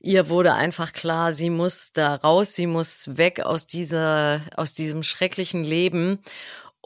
[0.00, 5.02] ihr wurde einfach klar, sie muss da raus, sie muss weg aus dieser, aus diesem
[5.02, 6.20] schrecklichen Leben.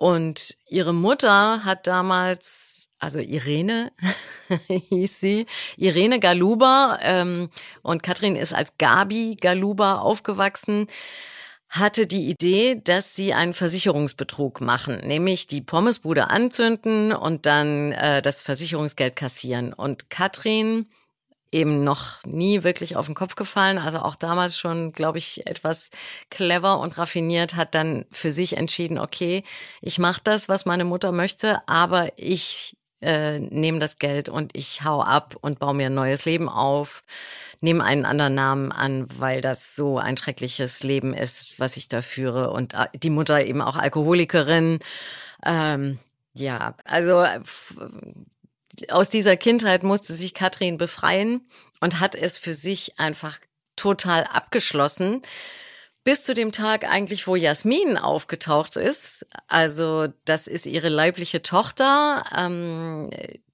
[0.02, 3.92] Und ihre Mutter hat damals, also Irene
[4.88, 7.50] hieß sie, Irene Galuba, ähm,
[7.82, 10.88] und Katrin ist als Gabi Galuba aufgewachsen,
[11.68, 18.22] hatte die Idee, dass sie einen Versicherungsbetrug machen, nämlich die Pommesbude anzünden und dann äh,
[18.22, 19.72] das Versicherungsgeld kassieren.
[19.72, 20.88] Und Katrin
[21.52, 23.78] eben noch nie wirklich auf den Kopf gefallen.
[23.78, 25.90] Also auch damals schon, glaube ich, etwas
[26.30, 29.44] clever und raffiniert, hat dann für sich entschieden, okay,
[29.80, 34.84] ich mache das, was meine Mutter möchte, aber ich äh, nehme das Geld und ich
[34.84, 37.02] hau ab und baue mir ein neues Leben auf,
[37.60, 42.00] nehme einen anderen Namen an, weil das so ein schreckliches Leben ist, was ich da
[42.00, 42.50] führe.
[42.50, 44.80] Und äh, die Mutter eben auch Alkoholikerin.
[45.44, 45.98] Ähm,
[46.34, 47.24] ja, also
[48.88, 51.46] aus dieser Kindheit musste sich Katrin befreien
[51.80, 53.38] und hat es für sich einfach
[53.76, 55.22] total abgeschlossen.
[56.04, 59.26] Bis zu dem Tag eigentlich, wo Jasmin aufgetaucht ist.
[59.46, 63.11] Also das ist ihre leibliche Tochter, ähm,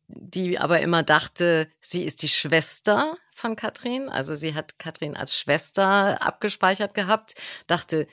[0.06, 4.08] die aber immer dachte, sie ist die Schwester von Katrin.
[4.08, 7.34] Also sie hat Katrin als Schwester abgespeichert gehabt,
[7.66, 8.06] dachte,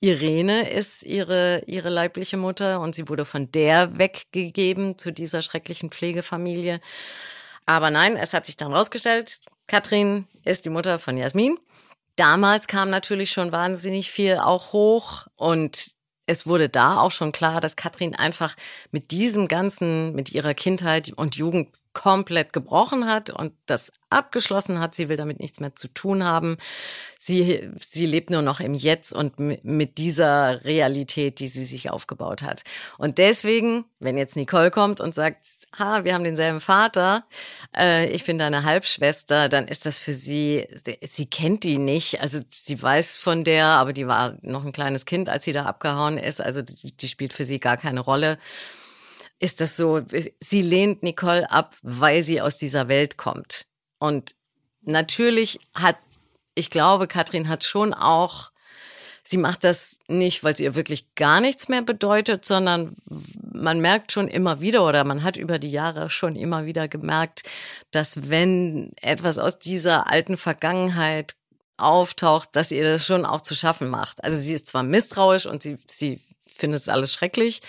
[0.00, 5.90] Irene ist ihre, ihre leibliche Mutter und sie wurde von der weggegeben zu dieser schrecklichen
[5.90, 6.80] Pflegefamilie.
[7.64, 11.58] Aber nein, es hat sich dann rausgestellt, Katrin ist die Mutter von Jasmin.
[12.16, 17.60] Damals kam natürlich schon wahnsinnig viel auch hoch und es wurde da auch schon klar,
[17.60, 18.54] dass Katrin einfach
[18.90, 24.94] mit diesem ganzen, mit ihrer Kindheit und Jugend komplett gebrochen hat und das abgeschlossen hat.
[24.94, 26.58] Sie will damit nichts mehr zu tun haben.
[27.18, 32.42] Sie, sie lebt nur noch im Jetzt und mit dieser Realität, die sie sich aufgebaut
[32.42, 32.64] hat.
[32.98, 35.46] Und deswegen, wenn jetzt Nicole kommt und sagt,
[35.78, 37.24] ha, wir haben denselben Vater,
[37.74, 40.66] äh, ich bin deine Halbschwester, dann ist das für sie,
[41.00, 42.20] sie kennt die nicht.
[42.20, 45.64] Also sie weiß von der, aber die war noch ein kleines Kind, als sie da
[45.64, 46.42] abgehauen ist.
[46.42, 48.36] Also die, die spielt für sie gar keine Rolle
[49.38, 50.02] ist das so,
[50.40, 53.66] sie lehnt Nicole ab, weil sie aus dieser Welt kommt.
[53.98, 54.34] Und
[54.82, 55.96] natürlich hat,
[56.54, 58.50] ich glaube, Katrin hat schon auch,
[59.22, 62.96] sie macht das nicht, weil sie ihr wirklich gar nichts mehr bedeutet, sondern
[63.52, 67.42] man merkt schon immer wieder oder man hat über die Jahre schon immer wieder gemerkt,
[67.90, 71.36] dass wenn etwas aus dieser alten Vergangenheit
[71.76, 74.24] auftaucht, dass ihr das schon auch zu schaffen macht.
[74.24, 77.60] Also sie ist zwar misstrauisch und sie, sie findet es alles schrecklich,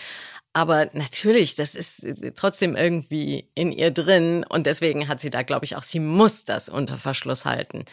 [0.57, 4.43] aber natürlich, das ist äh, trotzdem irgendwie in ihr drin.
[4.49, 7.85] Und deswegen hat sie da, glaube ich, auch, sie muss das unter Verschluss halten.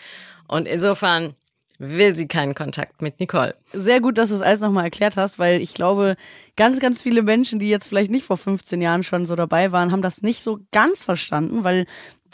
[0.48, 1.35] Und insofern
[1.79, 3.55] will sie keinen Kontakt mit Nicole.
[3.74, 6.16] Sehr gut, dass du es alles nochmal erklärt hast, weil ich glaube,
[6.57, 9.92] ganz, ganz viele Menschen, die jetzt vielleicht nicht vor 15 Jahren schon so dabei waren,
[9.92, 11.85] haben das nicht so ganz verstanden, weil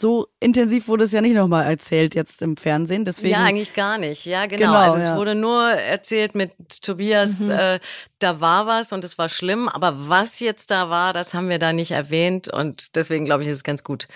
[0.01, 3.05] so intensiv wurde es ja nicht nochmal erzählt jetzt im Fernsehen.
[3.05, 4.25] Deswegen ja, eigentlich gar nicht.
[4.25, 4.57] Ja, genau.
[4.57, 5.13] genau also ja.
[5.13, 7.51] es wurde nur erzählt mit Tobias, mhm.
[7.51, 7.79] äh,
[8.19, 9.69] da war was und es war schlimm.
[9.69, 12.47] Aber was jetzt da war, das haben wir da nicht erwähnt.
[12.47, 14.07] Und deswegen glaube ich, ist es ganz gut,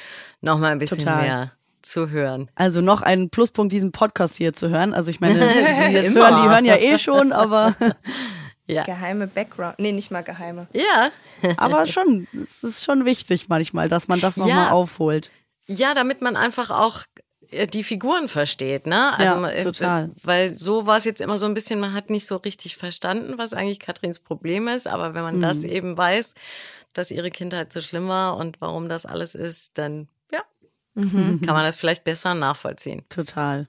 [0.41, 1.21] nochmal ein bisschen Total.
[1.21, 2.49] mehr zu hören.
[2.55, 4.93] Also noch ein Pluspunkt, diesen Podcast hier zu hören.
[4.93, 5.39] Also ich meine,
[5.89, 7.75] die jetzt hören, die hören ja eh schon, aber
[8.67, 8.83] ja.
[8.83, 9.75] geheime Background.
[9.79, 10.67] Nee, nicht mal geheime.
[10.73, 11.11] Ja.
[11.57, 14.71] aber schon, es ist schon wichtig manchmal, dass man das nochmal ja.
[14.71, 15.31] aufholt.
[15.67, 17.03] Ja, damit man einfach auch
[17.51, 19.17] äh, die Figuren versteht, ne?
[19.17, 20.11] Also ja, äh, total.
[20.23, 23.37] Weil so war es jetzt immer so ein bisschen, man hat nicht so richtig verstanden,
[23.37, 25.41] was eigentlich Katrins Problem ist, aber wenn man mhm.
[25.41, 26.33] das eben weiß,
[26.93, 30.41] dass ihre Kindheit so schlimm war und warum das alles ist, dann ja,
[30.93, 31.41] mhm.
[31.41, 33.03] kann man das vielleicht besser nachvollziehen.
[33.09, 33.67] Total.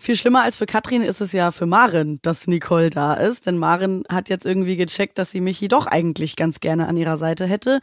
[0.00, 3.58] Viel schlimmer als für Katrin ist es ja für Maren, dass Nicole da ist, denn
[3.58, 7.46] Maren hat jetzt irgendwie gecheckt, dass sie Michi doch eigentlich ganz gerne an ihrer Seite
[7.46, 7.80] hätte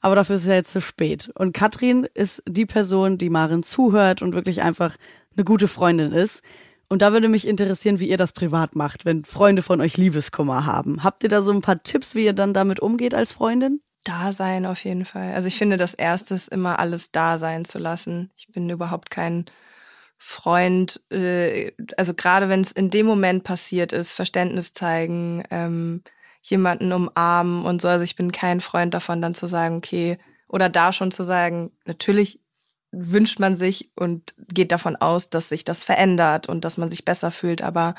[0.00, 1.30] aber dafür ist es ja jetzt zu spät.
[1.34, 4.96] Und Katrin ist die Person, die Maren zuhört und wirklich einfach
[5.36, 6.42] eine gute Freundin ist.
[6.88, 10.66] Und da würde mich interessieren, wie ihr das privat macht, wenn Freunde von euch Liebeskummer
[10.66, 11.02] haben.
[11.02, 13.80] Habt ihr da so ein paar Tipps, wie ihr dann damit umgeht als Freundin?
[14.04, 15.34] Da sein auf jeden Fall.
[15.34, 18.30] Also ich finde, das Erste ist immer alles da sein zu lassen.
[18.36, 19.46] Ich bin überhaupt kein
[20.16, 26.02] Freund, äh, also gerade wenn es in dem Moment passiert ist, Verständnis zeigen, ähm,
[26.50, 27.88] jemanden umarmen und so.
[27.88, 31.72] Also ich bin kein Freund davon, dann zu sagen, okay, oder da schon zu sagen,
[31.86, 32.40] natürlich
[32.92, 37.04] wünscht man sich und geht davon aus, dass sich das verändert und dass man sich
[37.04, 37.94] besser fühlt, aber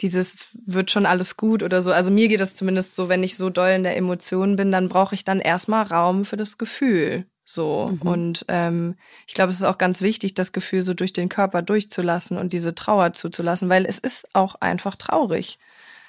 [0.00, 1.92] dieses wird schon alles gut oder so.
[1.92, 4.88] Also mir geht es zumindest so, wenn ich so doll in der Emotion bin, dann
[4.88, 7.26] brauche ich dann erstmal Raum für das Gefühl.
[7.44, 7.90] So.
[7.92, 8.08] Mhm.
[8.08, 11.62] Und ähm, ich glaube, es ist auch ganz wichtig, das Gefühl so durch den Körper
[11.62, 15.58] durchzulassen und diese Trauer zuzulassen, weil es ist auch einfach traurig.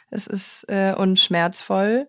[0.09, 2.07] Es ist äh, und schmerzvoll.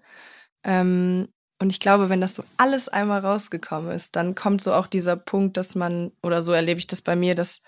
[0.65, 1.29] Ähm,
[1.61, 5.17] und ich glaube, wenn das so alles einmal rausgekommen ist, dann kommt so auch dieser
[5.17, 7.63] Punkt, dass man, oder so erlebe ich das bei mir, dass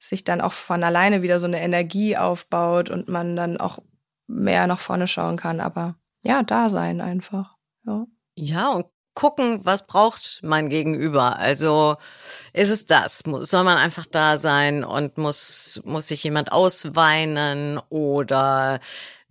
[0.00, 3.78] sich dann auch von alleine wieder so eine Energie aufbaut und man dann auch
[4.26, 5.60] mehr nach vorne schauen kann.
[5.60, 7.56] Aber ja, da sein einfach.
[7.86, 8.06] Ja.
[8.34, 11.38] Ja, und gucken, was braucht mein Gegenüber.
[11.38, 11.96] Also
[12.52, 13.18] ist es das?
[13.18, 18.80] Soll man einfach da sein und muss, muss sich jemand ausweinen oder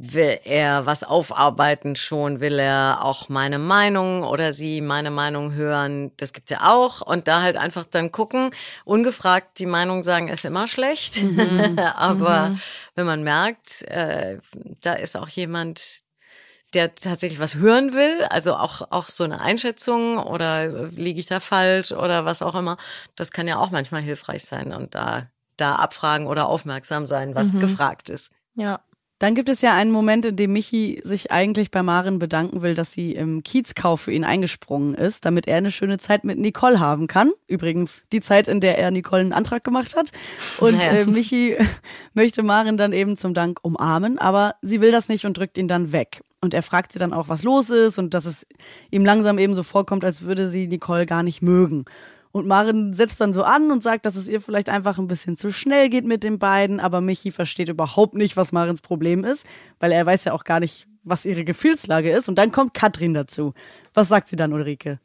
[0.01, 6.11] will er was aufarbeiten schon, will er auch meine Meinung oder sie meine Meinung hören,
[6.15, 8.51] das gibt's ja auch und da halt einfach dann gucken,
[8.85, 11.77] ungefragt die Meinung sagen ist immer schlecht, mhm.
[11.95, 12.61] aber mhm.
[12.95, 14.39] wenn man merkt, äh,
[14.81, 16.03] da ist auch jemand,
[16.73, 21.41] der tatsächlich was hören will, also auch auch so eine Einschätzung oder liege ich da
[21.41, 22.77] falsch oder was auch immer,
[23.17, 27.51] das kann ja auch manchmal hilfreich sein und da da abfragen oder aufmerksam sein, was
[27.51, 27.59] mhm.
[27.59, 28.31] gefragt ist.
[28.55, 28.79] Ja.
[29.19, 32.73] Dann gibt es ja einen Moment, in dem Michi sich eigentlich bei Maren bedanken will,
[32.73, 36.79] dass sie im Kiezkauf für ihn eingesprungen ist, damit er eine schöne Zeit mit Nicole
[36.79, 37.31] haben kann.
[37.47, 40.11] Übrigens die Zeit, in der er Nicole einen Antrag gemacht hat.
[40.61, 40.91] Und naja.
[40.93, 41.57] äh, Michi
[42.13, 45.67] möchte Maren dann eben zum Dank umarmen, aber sie will das nicht und drückt ihn
[45.67, 46.21] dann weg.
[46.39, 48.47] Und er fragt sie dann auch, was los ist und dass es
[48.89, 51.83] ihm langsam eben so vorkommt, als würde sie Nicole gar nicht mögen.
[52.31, 55.35] Und Maren setzt dann so an und sagt, dass es ihr vielleicht einfach ein bisschen
[55.35, 59.47] zu schnell geht mit den beiden, aber Michi versteht überhaupt nicht, was Marens Problem ist,
[59.79, 62.29] weil er weiß ja auch gar nicht, was ihre Gefühlslage ist.
[62.29, 63.53] Und dann kommt Katrin dazu.
[63.93, 64.99] Was sagt sie dann, Ulrike?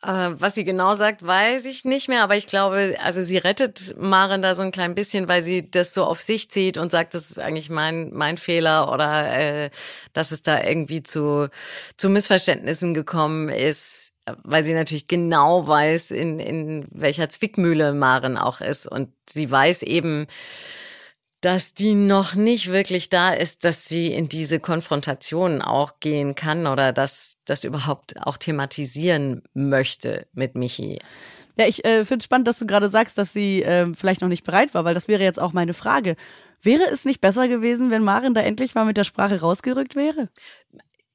[0.00, 3.96] Äh, was sie genau sagt, weiß ich nicht mehr, aber ich glaube, also sie rettet
[3.98, 7.14] Maren da so ein klein bisschen, weil sie das so auf sich zieht und sagt,
[7.14, 9.70] das ist eigentlich mein mein Fehler oder äh,
[10.12, 11.48] dass es da irgendwie zu
[11.96, 18.60] zu Missverständnissen gekommen ist weil sie natürlich genau weiß, in, in welcher Zwickmühle Maren auch
[18.60, 18.86] ist.
[18.86, 20.26] Und sie weiß eben,
[21.40, 26.66] dass die noch nicht wirklich da ist, dass sie in diese Konfrontation auch gehen kann
[26.66, 30.98] oder dass das überhaupt auch thematisieren möchte mit Michi.
[31.56, 34.28] Ja, ich äh, finde es spannend, dass du gerade sagst, dass sie äh, vielleicht noch
[34.28, 36.16] nicht bereit war, weil das wäre jetzt auch meine Frage.
[36.60, 40.28] Wäre es nicht besser gewesen, wenn Maren da endlich mal mit der Sprache rausgerückt wäre?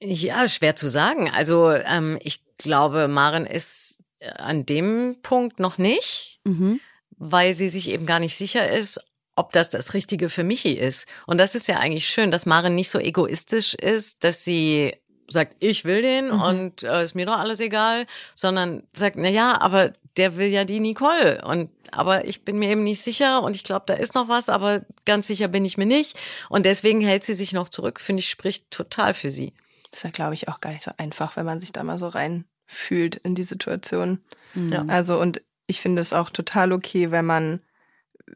[0.05, 1.29] Ja, schwer zu sagen.
[1.29, 6.81] Also ähm, ich glaube, Maren ist äh, an dem Punkt noch nicht, mhm.
[7.17, 8.99] weil sie sich eben gar nicht sicher ist,
[9.35, 11.07] ob das das Richtige für Michi ist.
[11.25, 14.93] Und das ist ja eigentlich schön, dass Maren nicht so egoistisch ist, dass sie
[15.29, 16.41] sagt, ich will den mhm.
[16.41, 20.65] und äh, ist mir doch alles egal, sondern sagt, na ja, aber der will ja
[20.65, 24.15] die Nicole und aber ich bin mir eben nicht sicher und ich glaube, da ist
[24.15, 27.69] noch was, aber ganz sicher bin ich mir nicht und deswegen hält sie sich noch
[27.69, 29.53] zurück, finde ich, spricht total für sie.
[29.93, 31.99] Das ist ja, glaube ich, auch gar nicht so einfach, wenn man sich da mal
[31.99, 34.23] so reinfühlt in die Situation.
[34.55, 34.85] Ja.
[34.87, 37.61] Also und ich finde es auch total okay, wenn man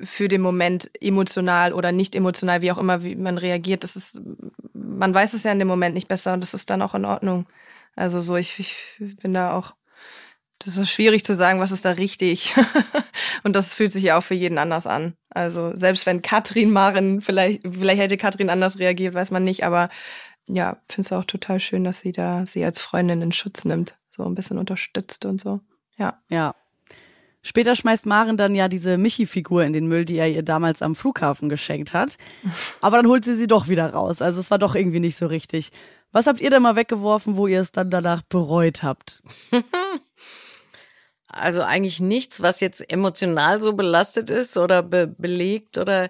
[0.04, 3.84] für den Moment emotional oder nicht emotional, wie auch immer, wie man reagiert.
[3.84, 4.22] Das ist,
[4.74, 7.06] man weiß es ja in dem Moment nicht besser und das ist dann auch in
[7.06, 7.48] Ordnung.
[7.96, 9.74] Also so, ich, ich bin da auch,
[10.60, 12.54] das ist schwierig zu sagen, was ist da richtig.
[13.44, 15.16] und das fühlt sich ja auch für jeden anders an.
[15.32, 19.90] Also selbst wenn Katrin Maren, vielleicht, vielleicht hätte Katrin anders reagiert, weiß man nicht, aber
[20.48, 23.96] ja, finde es auch total schön, dass sie da sie als Freundin in Schutz nimmt,
[24.16, 25.62] so ein bisschen unterstützt und so.
[25.98, 26.22] Ja.
[26.30, 26.56] Ja,
[27.48, 30.96] Später schmeißt Maren dann ja diese Michi-Figur in den Müll, die er ihr damals am
[30.96, 32.18] Flughafen geschenkt hat.
[32.82, 34.22] Aber dann holt sie sie doch wieder raus.
[34.22, 35.72] Also es war doch irgendwie nicht so richtig.
[36.12, 39.24] Was habt ihr denn mal weggeworfen, wo ihr es dann danach bereut habt?
[41.30, 46.10] Also eigentlich nichts, was jetzt emotional so belastet ist oder be belegt oder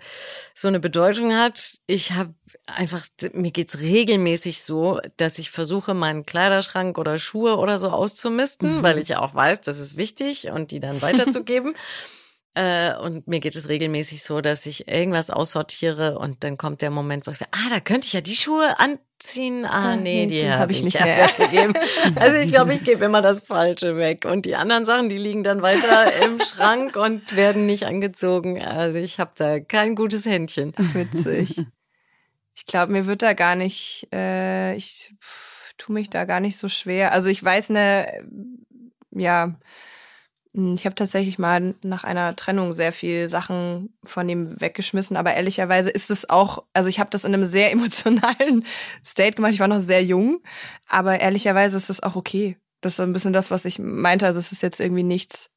[0.53, 1.79] so eine Bedeutung hat.
[1.87, 2.35] Ich habe
[2.67, 8.77] einfach, mir geht's regelmäßig so, dass ich versuche, meinen Kleiderschrank oder Schuhe oder so auszumisten,
[8.77, 8.83] mhm.
[8.83, 11.75] weil ich ja auch weiß, das ist wichtig und die dann weiterzugeben.
[12.57, 16.89] Äh, und mir geht es regelmäßig so, dass ich irgendwas aussortiere und dann kommt der
[16.89, 18.79] Moment, wo ich sage, ah, da könnte ich ja die Schuhe
[19.17, 19.65] anziehen.
[19.65, 21.73] Ah, nee, die, die habe hab ich nicht mehr gegeben.
[22.15, 24.25] Also ich glaube, ich gebe immer das Falsche weg.
[24.25, 28.61] Und die anderen Sachen, die liegen dann weiter im Schrank und werden nicht angezogen.
[28.61, 30.73] Also ich habe da kein gutes Händchen.
[30.93, 31.65] Witzig.
[32.55, 35.13] Ich glaube, mir wird da gar nicht, äh, ich
[35.77, 37.11] tue mich da gar nicht so schwer.
[37.11, 38.07] Also ich weiß eine,
[39.11, 39.55] ja,
[40.57, 45.89] ich habe tatsächlich mal nach einer Trennung sehr viel Sachen von ihm weggeschmissen, aber ehrlicherweise
[45.89, 48.65] ist es auch, also ich habe das in einem sehr emotionalen
[49.05, 49.53] State gemacht.
[49.53, 50.41] Ich war noch sehr jung,
[50.87, 52.57] aber ehrlicherweise ist das auch okay.
[52.81, 54.25] Das ist ein bisschen das, was ich meinte.
[54.25, 55.49] Also es ist jetzt irgendwie nichts,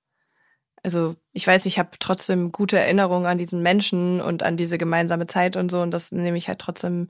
[0.82, 5.26] also ich weiß, ich habe trotzdem gute Erinnerungen an diesen Menschen und an diese gemeinsame
[5.26, 7.08] Zeit und so und das nehme ich halt trotzdem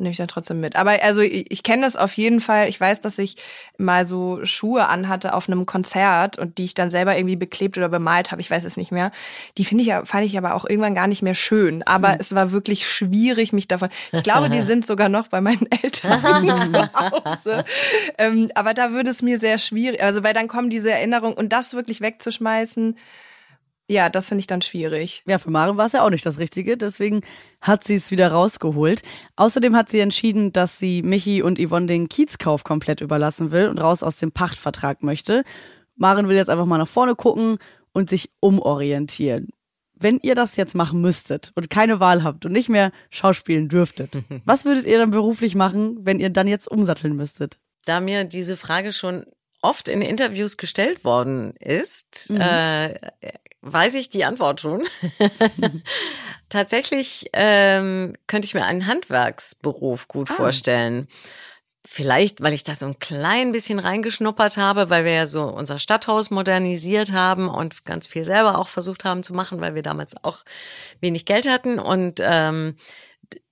[0.00, 0.76] nehme ich dann trotzdem mit.
[0.76, 2.68] Aber also ich, ich kenne das auf jeden Fall.
[2.68, 3.36] Ich weiß, dass ich
[3.78, 7.88] mal so Schuhe anhatte auf einem Konzert und die ich dann selber irgendwie beklebt oder
[7.88, 8.40] bemalt habe.
[8.40, 9.12] Ich weiß es nicht mehr.
[9.58, 11.82] Die finde ich, fand ich aber auch irgendwann gar nicht mehr schön.
[11.84, 12.16] Aber hm.
[12.20, 13.88] es war wirklich schwierig, mich davon.
[14.12, 16.20] Ich glaube, die sind sogar noch bei meinen Eltern
[16.72, 17.64] zu Hause.
[18.18, 21.52] Ähm, aber da würde es mir sehr schwierig, also weil dann kommen diese Erinnerungen und
[21.52, 22.96] das wirklich wegzuschmeißen
[23.90, 25.24] ja, das finde ich dann schwierig.
[25.26, 27.22] Ja, für Maren war es ja auch nicht das Richtige, deswegen
[27.60, 29.02] hat sie es wieder rausgeholt.
[29.34, 33.78] Außerdem hat sie entschieden, dass sie Michi und Yvonne den Kiezkauf komplett überlassen will und
[33.78, 35.42] raus aus dem Pachtvertrag möchte.
[35.96, 37.58] Maren will jetzt einfach mal nach vorne gucken
[37.92, 39.48] und sich umorientieren.
[39.94, 44.22] Wenn ihr das jetzt machen müsstet und keine Wahl habt und nicht mehr schauspielen dürftet,
[44.44, 47.58] was würdet ihr dann beruflich machen, wenn ihr dann jetzt umsatteln müsstet?
[47.86, 49.26] Da mir diese Frage schon
[49.62, 52.40] oft in Interviews gestellt worden ist, mhm.
[52.40, 52.94] äh,
[53.62, 54.84] weiß ich die Antwort schon.
[56.48, 60.34] Tatsächlich ähm, könnte ich mir einen Handwerksberuf gut ah.
[60.34, 61.08] vorstellen.
[61.86, 65.78] Vielleicht, weil ich da so ein klein bisschen reingeschnuppert habe, weil wir ja so unser
[65.78, 70.14] Stadthaus modernisiert haben und ganz viel selber auch versucht haben zu machen, weil wir damals
[70.22, 70.44] auch
[71.00, 71.78] wenig Geld hatten.
[71.78, 72.76] Und ähm,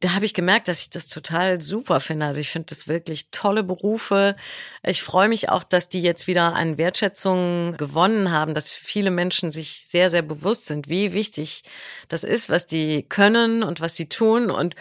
[0.01, 2.27] da habe ich gemerkt, dass ich das total super finde.
[2.27, 4.37] Also ich finde das wirklich tolle Berufe.
[4.85, 9.51] Ich freue mich auch, dass die jetzt wieder an Wertschätzung gewonnen haben, dass viele Menschen
[9.51, 11.64] sich sehr, sehr bewusst sind, wie wichtig
[12.09, 14.51] das ist, was die können und was sie tun.
[14.51, 14.75] Und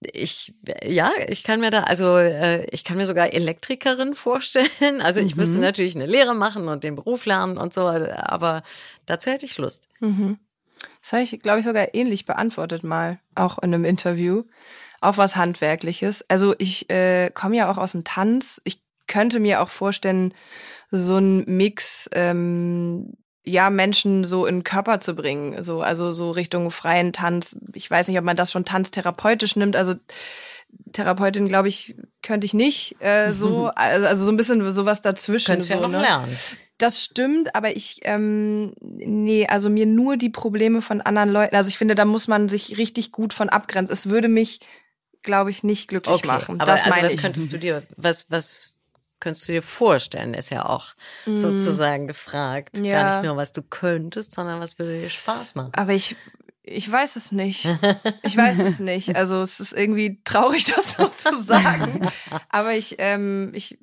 [0.00, 5.00] ich, ja, ich kann mir da, also äh, ich kann mir sogar Elektrikerin vorstellen.
[5.00, 5.40] Also ich mhm.
[5.40, 8.62] müsste natürlich eine Lehre machen und den Beruf lernen und so, aber
[9.06, 9.88] dazu hätte ich Lust.
[10.00, 10.38] Mhm.
[11.02, 14.44] Das habe ich, glaube ich, sogar ähnlich beantwortet mal, auch in einem Interview.
[15.00, 16.24] Auch was Handwerkliches.
[16.28, 18.60] Also ich äh, komme ja auch aus dem Tanz.
[18.64, 20.34] Ich könnte mir auch vorstellen,
[20.90, 23.14] so ein Mix, ähm,
[23.44, 25.62] ja, Menschen so in den Körper zu bringen.
[25.62, 27.56] So, also so Richtung freien Tanz.
[27.74, 29.76] Ich weiß nicht, ob man das schon tanztherapeutisch nimmt.
[29.76, 29.94] Also
[30.92, 35.46] Therapeutin, glaube ich, könnte ich nicht äh, so, also, also so ein bisschen sowas dazwischen.
[35.46, 36.00] Könntest so, ja noch ne?
[36.00, 36.36] lernen.
[36.80, 41.68] Das stimmt, aber ich, ähm, nee, also mir nur die Probleme von anderen Leuten, also
[41.68, 43.92] ich finde, da muss man sich richtig gut von abgrenzen.
[43.92, 44.60] Es würde mich,
[45.22, 46.60] glaube ich, nicht glücklich Okay, machen.
[46.60, 47.20] aber das also was ich.
[47.20, 48.72] könntest du dir, was, was
[49.20, 50.94] könntest du dir vorstellen, ist ja auch
[51.26, 52.74] sozusagen gefragt.
[52.74, 52.84] Gar Mm.
[52.86, 53.08] Ja.
[53.16, 55.72] nicht nur, was du könntest, sondern was würde dir Spaß machen.
[55.74, 56.16] Aber ich,
[56.62, 57.68] ich weiß es nicht.
[58.22, 59.16] Ich weiß es nicht.
[59.16, 62.08] Also es ist irgendwie traurig, das so zu sagen.
[62.48, 63.76] Aber ich, ähm, ich,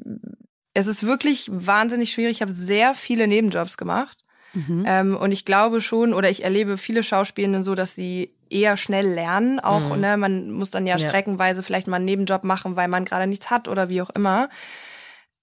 [0.78, 2.38] es ist wirklich wahnsinnig schwierig.
[2.38, 4.18] Ich habe sehr viele Nebenjobs gemacht.
[4.54, 4.84] Mhm.
[4.88, 9.08] Ähm, und ich glaube schon, oder ich erlebe viele Schauspielenden so, dass sie eher schnell
[9.08, 9.60] lernen.
[9.60, 10.00] Auch, Mhm.
[10.02, 11.08] ne, man muss dann ja, Ja.
[11.10, 14.50] streckenweise vielleicht mal einen Nebenjob machen, weil man gerade nichts hat oder wie auch immer.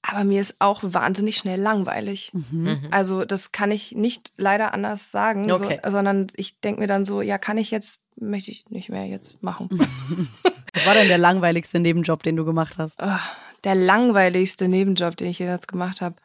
[0.02, 2.30] Aber mir ist auch wahnsinnig schnell langweilig.
[2.32, 2.78] Mhm.
[2.90, 5.80] Also das kann ich nicht leider anders sagen, Okay.
[5.84, 9.06] so, sondern ich denke mir dann so, ja, kann ich jetzt, möchte ich nicht mehr
[9.06, 9.68] jetzt machen.
[10.74, 13.02] Was war denn der langweiligste Nebenjob, den du gemacht hast?
[13.02, 13.20] Ah,
[13.64, 16.16] der langweiligste Nebenjob, den ich jetzt gemacht habe.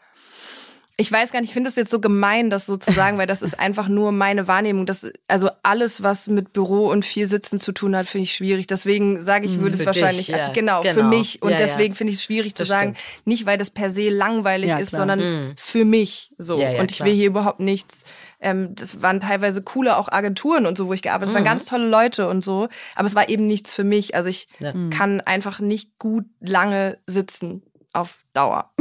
[0.99, 3.25] Ich weiß gar nicht, ich finde das jetzt so gemein, das so zu sagen, weil
[3.27, 4.85] das ist einfach nur meine Wahrnehmung.
[4.85, 8.67] Das, also alles, was mit Büro und viel Sitzen zu tun hat, finde ich schwierig.
[8.67, 10.51] Deswegen sage ich, würde Für es wahrscheinlich, dich, ja.
[10.51, 11.07] genau, für Genau.
[11.09, 11.41] mich.
[11.41, 11.65] Und Ja, ja.
[11.65, 12.95] deswegen finde ich es schwierig zu Das sagen,
[13.25, 15.53] nicht weil das per se langweilig Ja, ist, sondern Mhm.
[15.57, 16.57] für mich so.
[16.59, 17.07] Ja, ja, und ich klar.
[17.07, 18.03] will hier überhaupt nichts.
[18.41, 21.39] Ähm, das waren teilweise coole auch Agenturen und so, wo ich gearbeitet habe.
[21.39, 22.67] Es waren ganz tolle Leute und so.
[22.95, 24.15] Aber es war eben nichts für mich.
[24.15, 24.73] Also ich Ja.
[24.89, 28.71] kann einfach nicht gut lange sitzen auf Dauer.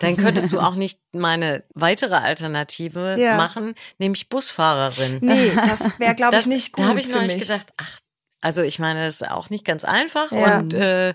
[0.00, 3.36] Dann könntest du auch nicht meine weitere Alternative Ja.
[3.36, 5.18] machen, nämlich Busfahrerin.
[5.22, 6.84] Nee, das wäre, glaube ich, nicht gut.
[6.84, 7.42] Da habe ich für neulich mich.
[7.42, 8.00] gedacht, ach,
[8.40, 10.58] also ich meine, das ist auch nicht ganz einfach Ja.
[10.58, 11.14] und äh,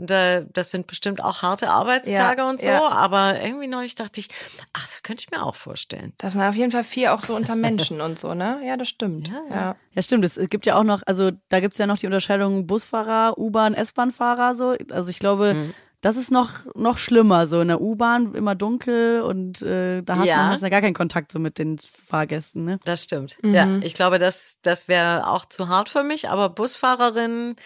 [0.00, 2.88] und da, das sind bestimmt auch harte Arbeitstage Ja, und so, ja.
[2.88, 4.28] aber irgendwie neulich dachte ich,
[4.72, 6.12] ach, das könnte ich mir auch vorstellen.
[6.18, 8.60] Dass man auf jeden Fall viel auch so unter Menschen und so, ne?
[8.64, 9.26] Ja, das stimmt.
[9.26, 9.76] Ja, Ja, ja.
[9.94, 10.24] Ja, stimmt.
[10.24, 14.54] Es gibt ja auch noch, also da gibt's ja noch die Unterscheidung Busfahrer, U-Bahn, S-Bahn-Fahrer.
[14.54, 14.76] So.
[14.92, 15.74] Also ich glaube, Mhm.
[16.00, 17.46] Das ist noch, noch schlimmer.
[17.46, 20.36] So in der U-Bahn immer dunkel und äh, da hast Ja.
[20.36, 22.64] man hast ja gar keinen Kontakt so mit den Fahrgästen.
[22.64, 22.78] Ne?
[22.84, 23.36] Das stimmt.
[23.42, 23.54] Mhm.
[23.54, 27.56] Ja, ich glaube, das, das wäre auch zu hart für mich, aber Busfahrerin,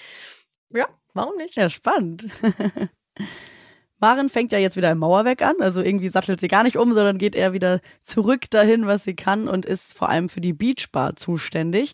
[0.74, 1.57] ja, warum nicht?
[1.57, 2.26] Ja, spannend.
[3.99, 6.93] Maren fängt ja jetzt wieder im Mauerwerk an, also irgendwie sattelt sie gar nicht um,
[6.93, 10.53] sondern geht eher wieder zurück dahin, was sie kann und ist vor allem für die
[10.53, 11.93] Beachbar zuständig.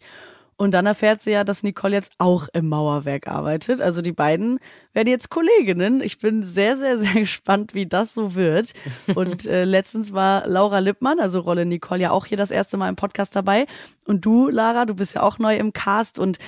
[0.59, 3.81] Und dann erfährt sie ja, dass Nicole jetzt auch im Mauerwerk arbeitet.
[3.81, 4.59] Also die beiden
[4.93, 6.01] werden jetzt Kolleginnen.
[6.01, 8.73] Ich bin sehr, sehr, sehr gespannt, wie das so wird.
[9.15, 12.89] Und äh, letztens war Laura Lippmann, also Rolle Nicole, ja auch hier das erste Mal
[12.89, 13.67] im Podcast dabei.
[14.05, 16.39] Und du, Lara, du bist ja auch neu im Cast und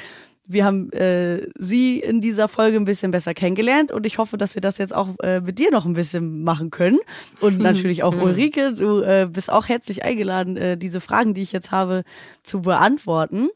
[0.45, 4.57] wir haben äh, sie in dieser Folge ein bisschen besser kennengelernt und ich hoffe, dass
[4.57, 6.99] wir das jetzt auch äh, mit dir noch ein bisschen machen können.
[7.41, 11.53] Und natürlich auch Ulrike, du äh, bist auch herzlich eingeladen, äh, diese Fragen, die ich
[11.53, 12.03] jetzt habe,
[12.43, 13.51] zu beantworten.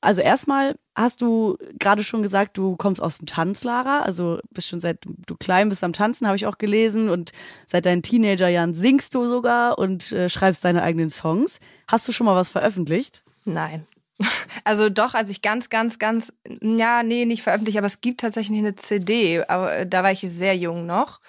[0.00, 4.00] Also erstmal hast du gerade schon gesagt, du kommst aus dem Tanz, Lara.
[4.00, 7.10] Also bist schon seit du klein bist am Tanzen, habe ich auch gelesen.
[7.10, 7.32] Und
[7.66, 11.60] seit deinen Teenagerjahren singst du sogar und äh, schreibst deine eigenen Songs.
[11.86, 13.22] Hast du schon mal was veröffentlicht?
[13.44, 13.86] Nein.
[14.64, 18.58] Also doch, als ich ganz, ganz, ganz, ja, nee, nicht veröffentlicht, aber es gibt tatsächlich
[18.58, 21.20] eine CD, aber äh, da war ich sehr jung noch.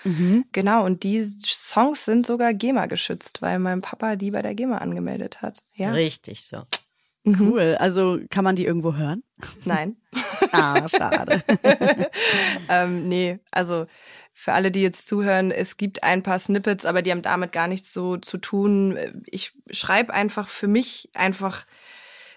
[0.51, 4.79] Genau, und die Songs sind sogar GEMA geschützt, weil mein Papa die bei der GEMA
[4.79, 5.63] angemeldet hat.
[5.73, 5.91] Ja.
[5.91, 6.63] Richtig so.
[7.23, 7.51] Mhm.
[7.51, 7.75] Cool.
[7.79, 9.23] Also kann man die irgendwo hören?
[9.65, 9.95] Nein.
[10.53, 11.41] Ah, schade.
[12.67, 13.85] ähm, nee, also
[14.33, 17.67] für alle, die jetzt zuhören, es gibt ein paar Snippets, aber die haben damit gar
[17.69, 19.23] nichts so zu tun.
[19.27, 21.65] Ich schreibe einfach für mich einfach,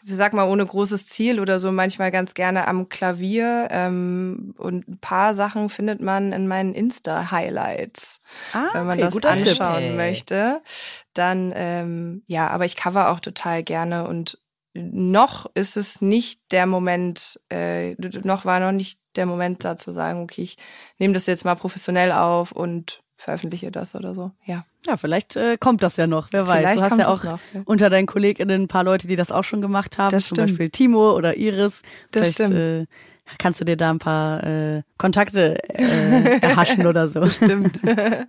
[0.07, 3.67] ich sag mal, ohne großes Ziel oder so, manchmal ganz gerne am Klavier.
[3.73, 8.21] Ähm, und ein paar Sachen findet man in meinen Insta-Highlights.
[8.53, 9.25] Ah, wenn man okay, das Tipp.
[9.25, 9.97] anschauen Okay.
[9.97, 10.63] möchte.
[11.15, 14.39] Dann, ähm, ja, aber ich cover auch total gerne und
[14.75, 17.95] noch ist es nicht der Moment, äh,
[18.25, 20.57] noch war noch nicht der Moment da zu sagen, okay, ich
[20.99, 24.33] nehme das jetzt mal professionell auf und veröffentliche das oder so.
[24.45, 24.65] Ja.
[24.87, 26.59] Ja, vielleicht äh, kommt das ja noch, wer weiß.
[26.59, 27.63] Vielleicht Du hast ja auch noch, ja.
[27.65, 30.11] unter deinen KollegInnen ein paar Leute, die das auch schon gemacht haben.
[30.11, 30.51] Das Zum stimmt.
[30.51, 31.81] Beispiel Timo oder Iris.
[32.11, 32.87] Das Vielleicht äh,
[33.39, 37.27] kannst du dir da ein paar äh, Kontakte äh, erhaschen oder so.
[37.29, 37.81] Stimmt.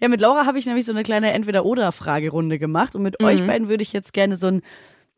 [0.00, 2.96] Ja, mit Laura habe ich nämlich so eine kleine Entweder-Oder-Fragerunde gemacht.
[2.96, 3.26] Und mit Mhm.
[3.28, 4.62] euch beiden würde ich jetzt gerne so ein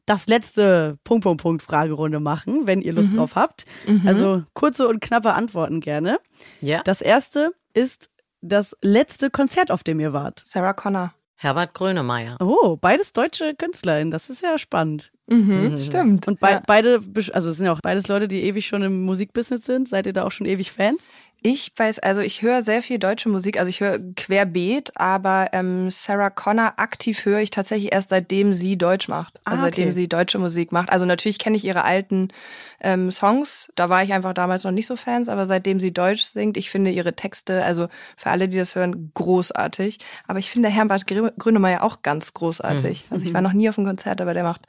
[0.06, 3.16] das letzte Punkt, Punkt, Punkt Fragerunde machen, wenn ihr Lust Mhm.
[3.18, 3.64] drauf habt.
[4.04, 6.18] Also kurze und knappe Antworten gerne.
[6.60, 6.82] Ja.
[6.84, 8.10] Das erste ist
[8.42, 10.42] das letzte Konzert, auf dem ihr wart.
[10.44, 11.14] Sarah Connor.
[11.36, 12.36] Herbert Grönemeyer.
[12.40, 15.10] Oh, beides deutsche KünstlerInnen, das ist ja spannend.
[15.26, 16.28] Mhm, stimmt.
[16.28, 16.62] Und be ja.
[16.66, 17.00] beide,
[17.32, 19.88] also es sind ja auch beides Leute, die ewig schon im Musikbusiness sind.
[19.88, 21.08] Seid ihr da auch schon ewig Fans?
[21.46, 25.90] Ich weiß, also ich höre sehr viel deutsche Musik, also ich höre querbeet, aber ähm,
[25.90, 29.38] Sarah Connor aktiv höre ich tatsächlich erst seitdem sie Deutsch macht.
[29.44, 29.92] Ah, Also seitdem okay.
[29.92, 30.88] sie deutsche Musik macht.
[30.88, 32.28] Also natürlich kenne ich ihre alten
[32.80, 36.22] ähm, Songs, da war ich einfach damals noch nicht so Fans, aber seitdem sie Deutsch
[36.22, 39.98] singt, ich finde ihre Texte, also für alle, die das hören, großartig.
[40.26, 43.04] Aber ich finde Herbert Gr- Grönemeyer auch ganz großartig.
[43.10, 44.62] Also ich war noch nie auf einem Konzert, aber der macht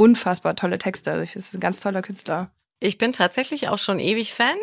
[0.00, 1.12] unfassbar tolle Texte.
[1.12, 2.50] Also ich, ist ein ganz toller Künstler.
[2.80, 4.56] Ich bin tatsächlich auch schon ewig Fan.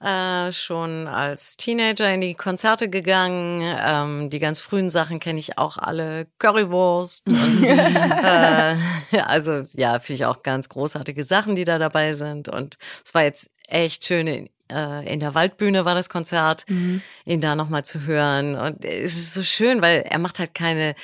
[0.00, 3.62] Äh, schon als Teenager in die Konzerte gegangen.
[3.62, 6.28] Ähm, die ganz frühen Sachen kenne ich auch alle.
[6.38, 7.26] Currywurst.
[7.26, 8.76] Und, äh,
[9.26, 12.48] also ja, finde ich auch ganz großartige Sachen, die da dabei sind.
[12.48, 14.28] Und es war jetzt echt schön.
[14.28, 18.54] In, äh, in der Waldbühne war das Konzert, ihn da nochmal zu hören.
[18.54, 20.94] Und es ist so schön, weil er macht halt keine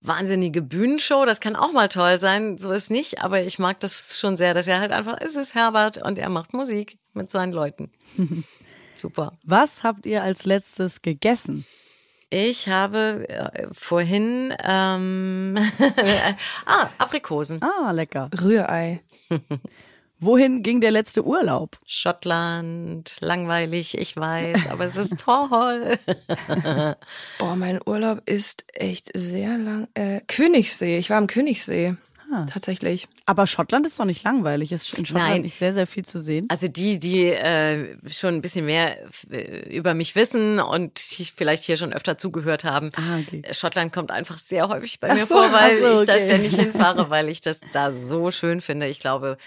[0.00, 4.18] wahnsinnige Bühnenshow, das kann auch mal toll sein, so ist nicht, aber ich mag das
[4.18, 7.52] schon sehr, dass er halt einfach, es ist Herbert und er macht Musik mit seinen
[7.52, 7.92] Leuten.
[8.94, 9.38] Super.
[9.44, 11.66] Was habt ihr als letztes gegessen?
[12.30, 15.58] Ich habe äh, vorhin ähm,
[16.66, 17.60] ah, Aprikosen.
[17.62, 18.30] Ah, lecker.
[18.40, 19.02] Rührei.
[20.22, 21.78] Wohin ging der letzte Urlaub?
[21.86, 25.98] Schottland, langweilig, ich weiß, aber es ist toll.
[27.38, 29.88] Boah, mein Urlaub ist echt sehr lang.
[29.94, 30.98] Äh, Königssee.
[30.98, 31.96] Ich war am Königssee.
[32.30, 32.46] Ah.
[32.52, 33.08] Tatsächlich.
[33.26, 34.72] Aber Schottland ist doch nicht langweilig.
[34.72, 35.42] Ist in Schottland Nein.
[35.42, 36.46] nicht sehr, sehr viel zu sehen?
[36.48, 38.98] Also die, die äh, schon ein bisschen mehr
[39.30, 42.92] äh, über mich wissen und ich vielleicht hier schon öfter zugehört haben.
[42.94, 43.42] Ah, okay.
[43.52, 46.22] Schottland kommt einfach sehr häufig bei mir so, vor, weil ach so, ich da okay.
[46.22, 48.86] ständig hinfahre, weil ich das da so schön finde.
[48.86, 49.38] Ich glaube,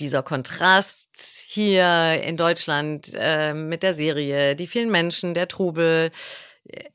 [0.00, 6.10] dieser Kontrast hier in Deutschland äh, mit der Serie, die vielen Menschen, der Trubel.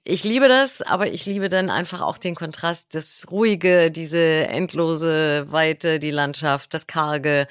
[0.04, 5.52] Ich liebe das, aber ich liebe dann einfach auch den Kontrast, das Ruhige, diese endlose
[5.52, 7.48] Weite, die Landschaft, das Karge,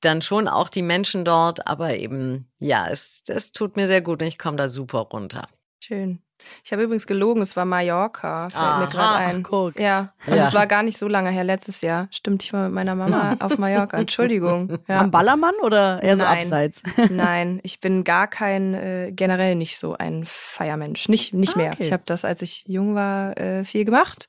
[0.00, 4.22] dann schon auch die Menschen dort, aber eben, ja, es, es tut mir sehr gut
[4.22, 5.48] und ich komme da super runter.
[5.80, 6.20] Schön.
[6.64, 8.80] Ich habe übrigens gelogen, es war Mallorca, fällt Aha.
[8.80, 9.42] mir gerade ein.
[9.44, 9.80] Ach, guck.
[9.80, 10.44] Ja, und Ja.
[10.44, 12.08] es war gar nicht so lange her, letztes Jahr.
[12.10, 13.96] Stimmt, ich war mit meiner Mama auf Mallorca.
[13.98, 14.78] Entschuldigung.
[14.88, 15.00] Ja.
[15.00, 16.38] Am Ballermann oder eher so Nein.
[16.38, 16.82] abseits?
[17.10, 21.08] Nein, ich bin gar kein, äh, generell nicht so ein Feiermensch.
[21.08, 21.72] Nicht, nicht Ah, mehr.
[21.72, 21.82] okay.
[21.82, 24.28] Ich habe das, als ich jung war, äh, viel gemacht.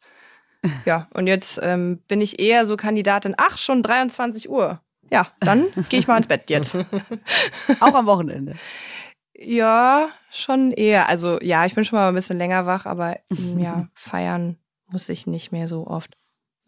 [0.86, 4.82] Ja, und jetzt ähm, bin ich eher so Kandidatin, ach, schon 23 Uhr.
[5.12, 6.76] Ja, dann gehe ich mal ins Bett jetzt.
[7.80, 8.53] Auch am Wochenende.
[9.42, 11.08] Ja, schon eher.
[11.08, 13.18] Also ja, ich bin schon mal ein bisschen länger wach, aber
[13.58, 16.16] ja, feiern muss ich nicht mehr so oft.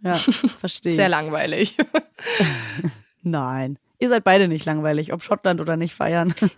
[0.03, 0.13] Ja,
[0.59, 0.95] verstehe.
[0.95, 1.77] Sehr langweilig.
[3.23, 3.77] Nein.
[4.01, 6.33] Ihr seid beide nicht langweilig, ob Schottland oder nicht feiern.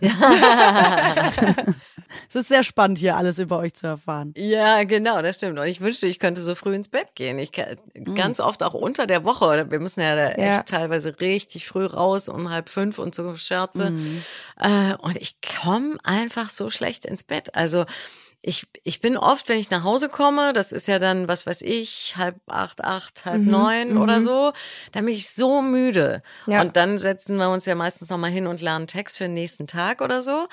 [2.28, 4.32] es ist sehr spannend, hier alles über euch zu erfahren.
[4.36, 5.58] Ja, genau, das stimmt.
[5.58, 7.38] Und ich wünschte, ich könnte so früh ins Bett gehen.
[7.38, 7.76] Ich kann,
[8.14, 9.44] ganz oft auch unter der Woche.
[9.44, 10.42] Oder wir müssen ja da Mhm.
[10.42, 10.56] Ja.
[10.58, 13.90] echt teilweise richtig früh raus, um halb fünf und so Scherze.
[13.90, 14.22] Mhm.
[15.00, 17.54] Und ich komme einfach so schlecht ins Bett.
[17.54, 17.84] Also
[18.46, 21.62] ich, ich bin oft, wenn ich nach Hause komme, das ist ja dann, was weiß
[21.62, 24.02] ich, halb acht, acht, halb Mhm, neun mhm.
[24.02, 24.52] oder so,
[24.92, 26.22] dann bin ich so müde.
[26.46, 26.60] Ja.
[26.60, 29.66] Und dann setzen wir uns ja meistens nochmal hin und lernen Text für den nächsten
[29.66, 30.46] Tag oder so.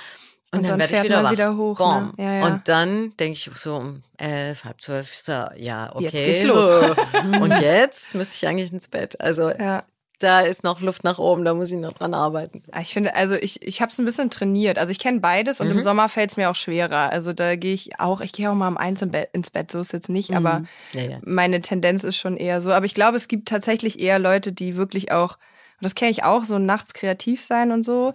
[0.54, 1.32] Und, Und dann, dann werde ich wieder wach.
[1.32, 2.14] wieder hoch, ne?
[2.18, 2.46] Ja, ja.
[2.46, 6.04] Und dann denke ich so um elf, halb zwölf, so, ja, okay.
[6.06, 6.96] Jetzt geht's los.
[7.42, 9.20] und jetzt müsste ich eigentlich ins Bett.
[9.20, 9.84] Also Ja.
[10.24, 12.64] Da ist noch Luft nach oben, da muss ich noch dran arbeiten.
[12.82, 14.78] Ich finde, also ich, ich habe es ein bisschen trainiert.
[14.78, 15.74] Also ich kenne beides und Mhm.
[15.74, 17.12] im Sommer fällt es mir auch schwerer.
[17.12, 19.94] Also da gehe ich auch, ich gehe auch mal um eins ins Bett, so ist
[19.94, 20.64] jetzt nicht, aber
[20.94, 21.18] Ja, ja.
[21.24, 22.72] meine Tendenz ist schon eher so.
[22.72, 25.34] Aber ich glaube, es gibt tatsächlich eher Leute, die wirklich auch,
[25.80, 28.14] und das kenne ich auch, so nachts kreativ sein und so.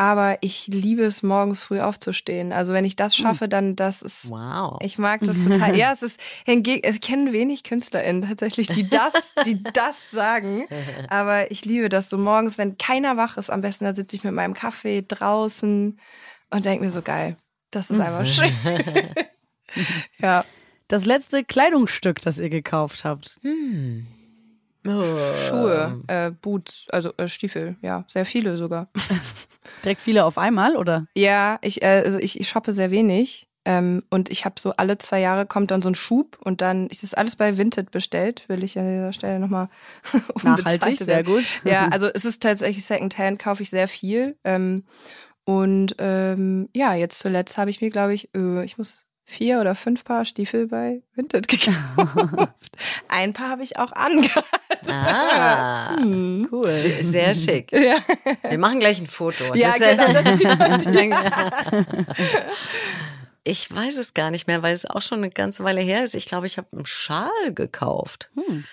[0.00, 2.52] Aber ich liebe es, morgens früh aufzustehen.
[2.52, 4.78] Also wenn ich das schaffe, dann das ist Wow.
[4.80, 5.76] Ich mag das total.
[5.76, 9.12] Ja, es ist hingegen, ich kenne wenig KünstlerInnen tatsächlich, die das,
[9.44, 10.66] die das sagen.
[11.08, 13.50] Aber ich liebe das so morgens, wenn keiner wach ist.
[13.50, 15.98] Am besten da sitze ich mit meinem Kaffee draußen
[16.50, 17.36] und denke mir so geil.
[17.72, 18.52] Das ist einfach schön.
[20.18, 20.44] ja.
[20.86, 23.40] Das letzte Kleidungsstück, das ihr gekauft habt.
[23.42, 24.06] Hm.
[24.88, 28.88] Schuhe, äh, Boots, also äh, Stiefel, ja, sehr viele sogar.
[29.84, 31.06] Direkt viele auf einmal, oder?
[31.14, 33.48] Ja, ich, äh, also ich, ich shoppe sehr wenig.
[33.64, 36.86] Ähm, und ich habe so alle zwei Jahre kommt dann so ein Schub und dann
[36.86, 39.68] ist das alles bei Vinted bestellt, will ich an dieser Stelle nochmal
[40.42, 41.44] Nachhaltig, sehr gut.
[41.64, 44.38] Ja, also es ist tatsächlich Secondhand, kaufe ich sehr viel.
[44.42, 44.84] Ähm,
[45.44, 49.74] und ähm, ja, jetzt zuletzt habe ich mir, glaube ich, äh, ich muss vier oder
[49.74, 51.76] fünf Paar Stiefel bei Vinted gekauft.
[53.08, 54.48] Ein paar habe ich auch angehabt.
[54.88, 56.48] Ah, Hm.
[56.50, 56.72] Cool.
[57.02, 57.70] sehr schick.
[57.72, 57.96] Ja.
[58.48, 59.54] Wir machen gleich ein Foto.
[59.54, 60.86] Ja, Das- genau, das
[63.44, 66.14] Ich weiß es gar nicht mehr, weil es auch schon eine ganze Weile her ist.
[66.14, 68.30] Ich glaube, ich habe einen Schal gekauft.
[68.34, 68.64] Hm.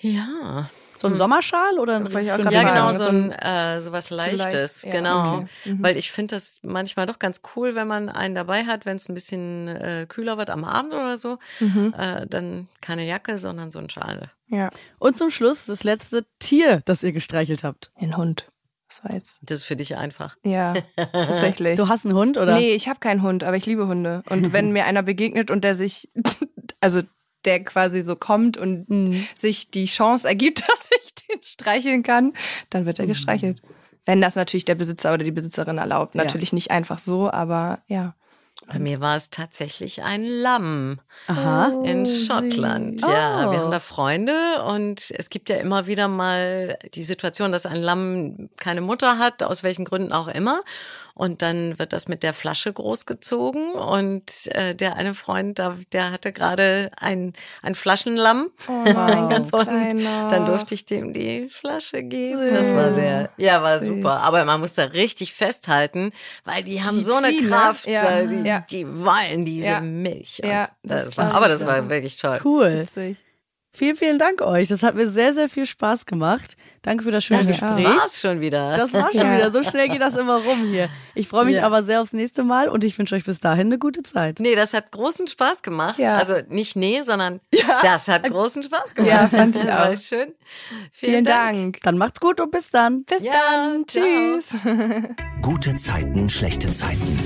[0.00, 0.68] Ja.
[1.00, 2.94] So ein Sommerschal oder ein Ja, genau, Winter?
[2.94, 5.34] so So ein äh, sowas leicht, Leichtes, ja, genau.
[5.36, 5.46] okay.
[5.66, 5.82] Mhm.
[5.82, 9.08] Weil ich finde das manchmal doch ganz cool, wenn man einen dabei hat, wenn es
[9.08, 11.38] ein bisschen äh, kühler wird am Abend oder so.
[11.60, 11.94] Mhm.
[11.96, 14.30] Äh, dann keine Jacke, sondern so ein Schal.
[14.48, 17.92] Ja, Und zum Schluss das letzte Tier, das ihr gestreichelt habt.
[17.96, 18.50] ein Hund.
[18.88, 19.40] Das war jetzt.
[19.42, 20.36] Das ist für dich einfach.
[20.44, 20.72] Ja,
[21.12, 21.76] tatsächlich.
[21.76, 22.54] Du hast einen Hund oder?
[22.54, 24.22] Nee, ich habe keinen Hund, aber ich liebe Hunde.
[24.30, 26.10] Und wenn mir einer begegnet und der sich,
[26.80, 27.02] also
[27.44, 29.26] der quasi so kommt und Mhm.
[29.34, 32.32] sich die Chance ergibt, dass ich den streicheln kann,
[32.70, 33.08] dann wird er Mhm.
[33.10, 33.60] gestreichelt.
[34.04, 36.14] Wenn das natürlich der Besitzer oder die Besitzerin erlaubt.
[36.14, 36.24] Ja.
[36.24, 38.14] Natürlich nicht einfach so, aber ja.
[38.66, 41.72] Bei mir war es tatsächlich ein Lamm Aha.
[41.84, 43.00] in Schottland.
[43.02, 43.52] Ja, Oh.
[43.52, 44.34] wir haben da Freunde
[44.66, 49.42] und es gibt ja immer wieder mal die Situation, dass ein Lamm keine Mutter hat,
[49.44, 50.60] aus welchen Gründen auch immer.
[51.18, 56.12] Und dann wird das mit der Flasche großgezogen und äh, der eine Freund, da, der
[56.12, 58.50] hatte gerade ein, ein Flaschenlamm.
[58.68, 60.28] Oh nein, ganz Und kleiner.
[60.28, 62.54] dann durfte ich dem die Flasche geben.
[62.54, 63.88] Das war sehr, ja, war Süß.
[63.88, 64.20] super.
[64.22, 66.12] Aber man muss da richtig festhalten,
[66.44, 67.50] weil die haben Die so eine ziehen, ne?
[67.50, 68.20] Kraft, Ja.
[68.20, 68.64] äh, die, Ja.
[68.70, 69.80] die wollen diese Ja.
[69.80, 70.40] Milch.
[70.44, 72.38] Ja, das das war, aber das war wirklich toll.
[72.44, 72.82] Cool.
[72.94, 73.16] Witzig.
[73.78, 74.66] Vielen, vielen Dank euch.
[74.68, 76.56] Das hat mir sehr, sehr viel Spaß gemacht.
[76.82, 77.84] Danke für das schöne Danke Gespräch.
[77.86, 78.76] War's schon wieder.
[78.76, 79.36] Das war schon Ja.
[79.36, 79.50] wieder.
[79.52, 80.88] So schnell geht das immer rum hier.
[81.14, 81.62] Ich freue mich Ja.
[81.64, 84.40] aber sehr aufs nächste Mal und ich wünsche euch bis dahin eine gute Zeit.
[84.40, 85.98] Nee, das hat großen Spaß gemacht.
[86.00, 86.16] Ja.
[86.16, 87.38] Also nicht nee, sondern
[87.82, 89.12] das hat großen Spaß gemacht.
[89.12, 89.96] Ja, fand ich War auch.
[89.96, 90.34] schön.
[90.90, 91.78] Vielen Dank.
[91.82, 93.04] Dann macht's gut und bis dann.
[93.04, 93.86] Bis Ja, dann.
[93.86, 94.48] Tschüss.
[95.42, 97.18] Gute Zeiten, schlechte Zeiten.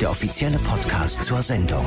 [0.00, 1.86] Der offizielle Podcast zur Sendung.